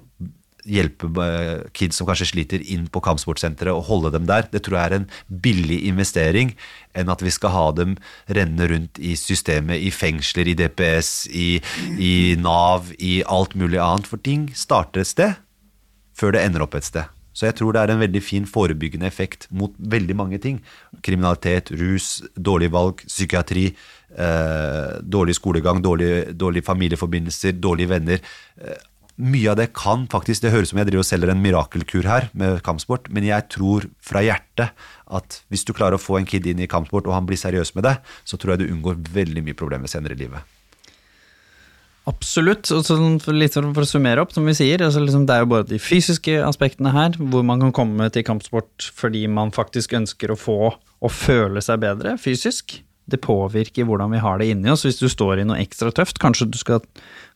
[0.66, 4.48] hjelpe eh, kids som kanskje sliter, inn på kampsportsenteret og holde dem der.
[4.52, 5.08] Det tror jeg er en
[5.46, 6.54] billig investering
[6.96, 7.96] enn at vi skal ha dem
[8.32, 11.48] renne rundt i systemet, i fengsler, i DPS, i,
[12.00, 14.08] i Nav, i alt mulig annet.
[14.08, 15.36] For ting starter et sted
[16.16, 17.12] før det ender opp et sted.
[17.36, 20.62] Så jeg tror det er en veldig fin forebyggende effekt mot veldig mange ting.
[21.04, 23.66] Kriminalitet, rus, dårlige valg, psykiatri,
[24.16, 28.24] eh, dårlig skolegang, dårlige, dårlig familieforbindelser, dårlige venner.
[28.56, 28.80] Eh,
[29.16, 32.08] mye av det kan faktisk Det høres ut som jeg driver og selger en mirakelkur
[32.08, 34.74] her med kampsport, men jeg tror fra hjertet
[35.06, 37.74] at hvis du klarer å få en kid inn i kampsport, og han blir seriøs
[37.78, 37.96] med det,
[38.28, 40.56] så tror jeg du unngår veldig mye problemer senere i livet.
[42.06, 42.70] Absolutt.
[42.70, 45.50] Og sånn, litt for å summere opp, som vi sier, altså liksom det er jo
[45.50, 50.30] bare de fysiske aspektene her, hvor man kan komme til kampsport fordi man faktisk ønsker
[50.30, 52.78] å få og føle seg bedre fysisk.
[53.10, 54.84] Det påvirker hvordan vi har det inni oss.
[54.86, 56.82] Hvis du står i noe ekstra tøft, kanskje du skal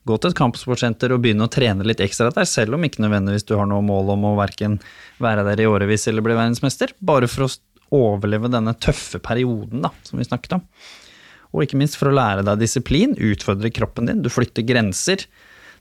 [0.07, 3.45] gå til et kampsportsenter og begynne å trene litt ekstra der, selv om ikke nødvendigvis
[3.47, 4.79] du har noe mål om å verken
[5.21, 7.51] være der i årevis eller bli verdensmester, bare for å
[7.91, 10.65] overleve denne tøffe perioden da, som vi snakket om.
[11.51, 15.25] Og ikke minst for å lære deg disiplin, utfordre kroppen din, du flytter grenser.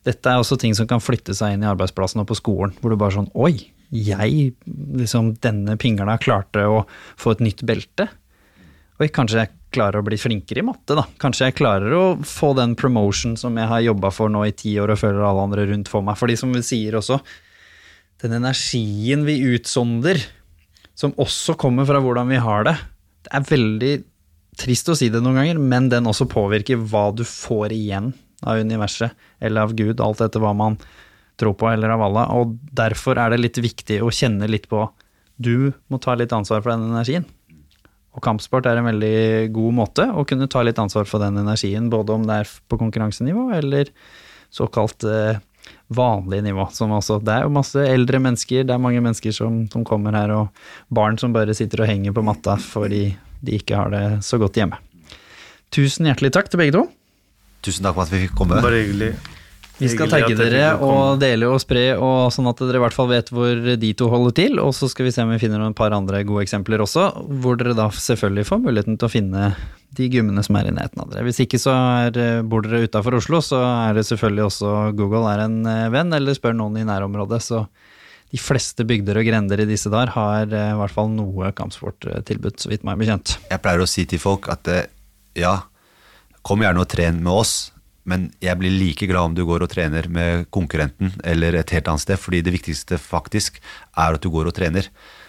[0.06, 2.92] Dette er også ting som kan flytte seg inn i arbeidsplassen og på skolen, hvor
[2.92, 4.50] du bare sånn Oi, jeg,
[4.98, 6.82] liksom denne pingla klarte å
[7.18, 8.08] få et nytt belte.
[9.00, 11.06] Oi, kanskje jeg klarer å bli flinkere i matte, da.
[11.22, 14.74] Kanskje jeg klarer å få den promotion som jeg har jobba for nå i ti
[14.82, 16.18] år og føler alle andre rundt for meg.
[16.20, 17.16] Fordi som vi sier også,
[18.20, 20.20] den energien vi utsonder,
[20.92, 22.76] som også kommer fra hvordan vi har det,
[23.24, 23.94] det er veldig
[24.60, 28.12] trist å si det noen ganger, men den også påvirker hva du får igjen
[28.44, 30.76] av universet eller av Gud, alt etter hva man
[31.40, 32.36] tror på, eller av Allah.
[32.36, 34.84] Og derfor er det litt viktig å kjenne litt på
[35.40, 37.24] Du må ta litt ansvar for den energien.
[38.16, 41.86] Og kampsport er en veldig god måte å kunne ta litt ansvar for den energien,
[41.92, 43.92] både om det er på konkurransenivå eller
[44.50, 45.38] såkalt eh,
[45.94, 46.66] vanlig nivå.
[46.74, 50.18] Som også, det er jo masse eldre mennesker, det er mange mennesker som, som kommer
[50.18, 53.04] her, og barn som bare sitter og henger på matta fordi
[53.40, 54.80] de ikke har det så godt hjemme.
[55.70, 56.88] Tusen hjertelig takk til begge to.
[57.62, 58.58] Tusen takk for at vi fikk komme.
[58.64, 59.14] Bare hyggelig.
[59.80, 63.08] Vi skal tagge dere og dele og spre, og sånn at dere i hvert fall
[63.10, 64.60] vet hvor de to holder til.
[64.62, 67.08] Og så skal vi se om vi finner noen par andre gode eksempler også,
[67.42, 69.52] hvor dere da selvfølgelig får muligheten til å finne
[69.96, 71.24] de gymmene som er i nærheten av dere.
[71.26, 75.46] Hvis ikke så er, bor dere utafor Oslo, så er det selvfølgelig også Google er
[75.46, 77.40] en eh, venn, eller spør noen i nærområdet.
[77.42, 77.64] Så
[78.30, 82.60] de fleste bygder og grender i disse dager har eh, i hvert fall noe kampsporttilbud,
[82.62, 83.34] så vidt meg bekjent.
[83.50, 84.86] Jeg pleier å si til folk at eh,
[85.40, 85.56] ja,
[86.46, 87.54] kom gjerne og tren med oss,
[88.08, 91.88] men jeg blir like glad om du går og trener med konkurrenten eller et helt
[91.90, 93.60] annet sted, fordi det viktigste faktisk
[93.92, 94.88] er at du går og trener.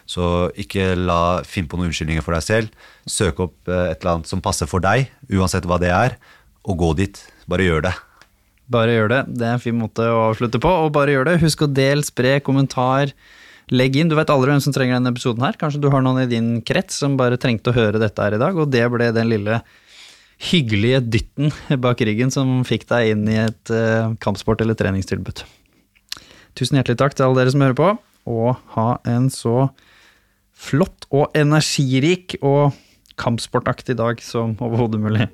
[0.10, 2.88] Så ikke la finne på noen unnskyldninger for deg selv.
[3.10, 6.18] Søk opp eh, et eller annet som passer for deg, uansett hva det er,
[6.68, 7.22] og gå dit.
[7.52, 7.94] Bare gjør det.
[8.72, 9.22] Bare gjør det.
[9.36, 10.72] Det er en fin måte å avslutte på.
[10.86, 11.40] Og bare gjør det.
[11.44, 13.12] Husk å del, spre, kommentar.
[13.72, 14.12] Legg inn.
[14.12, 15.58] Du vet aldri hvem som trenger denne episoden her.
[15.60, 18.42] Kanskje du har noen i din krets som bare trengte å høre dette her i
[18.42, 19.60] dag, og det ble den lille
[20.42, 21.52] hyggelige dytten
[21.84, 25.44] bak ryggen som fikk deg inn i et eh, kampsport- eller treningstilbud.
[26.58, 27.92] Tusen hjertelig takk til alle dere som hører på,
[28.32, 29.70] og ha en så
[30.62, 32.76] flott og energirik og
[33.22, 35.30] kampsportaktig dag som overhodet mulig.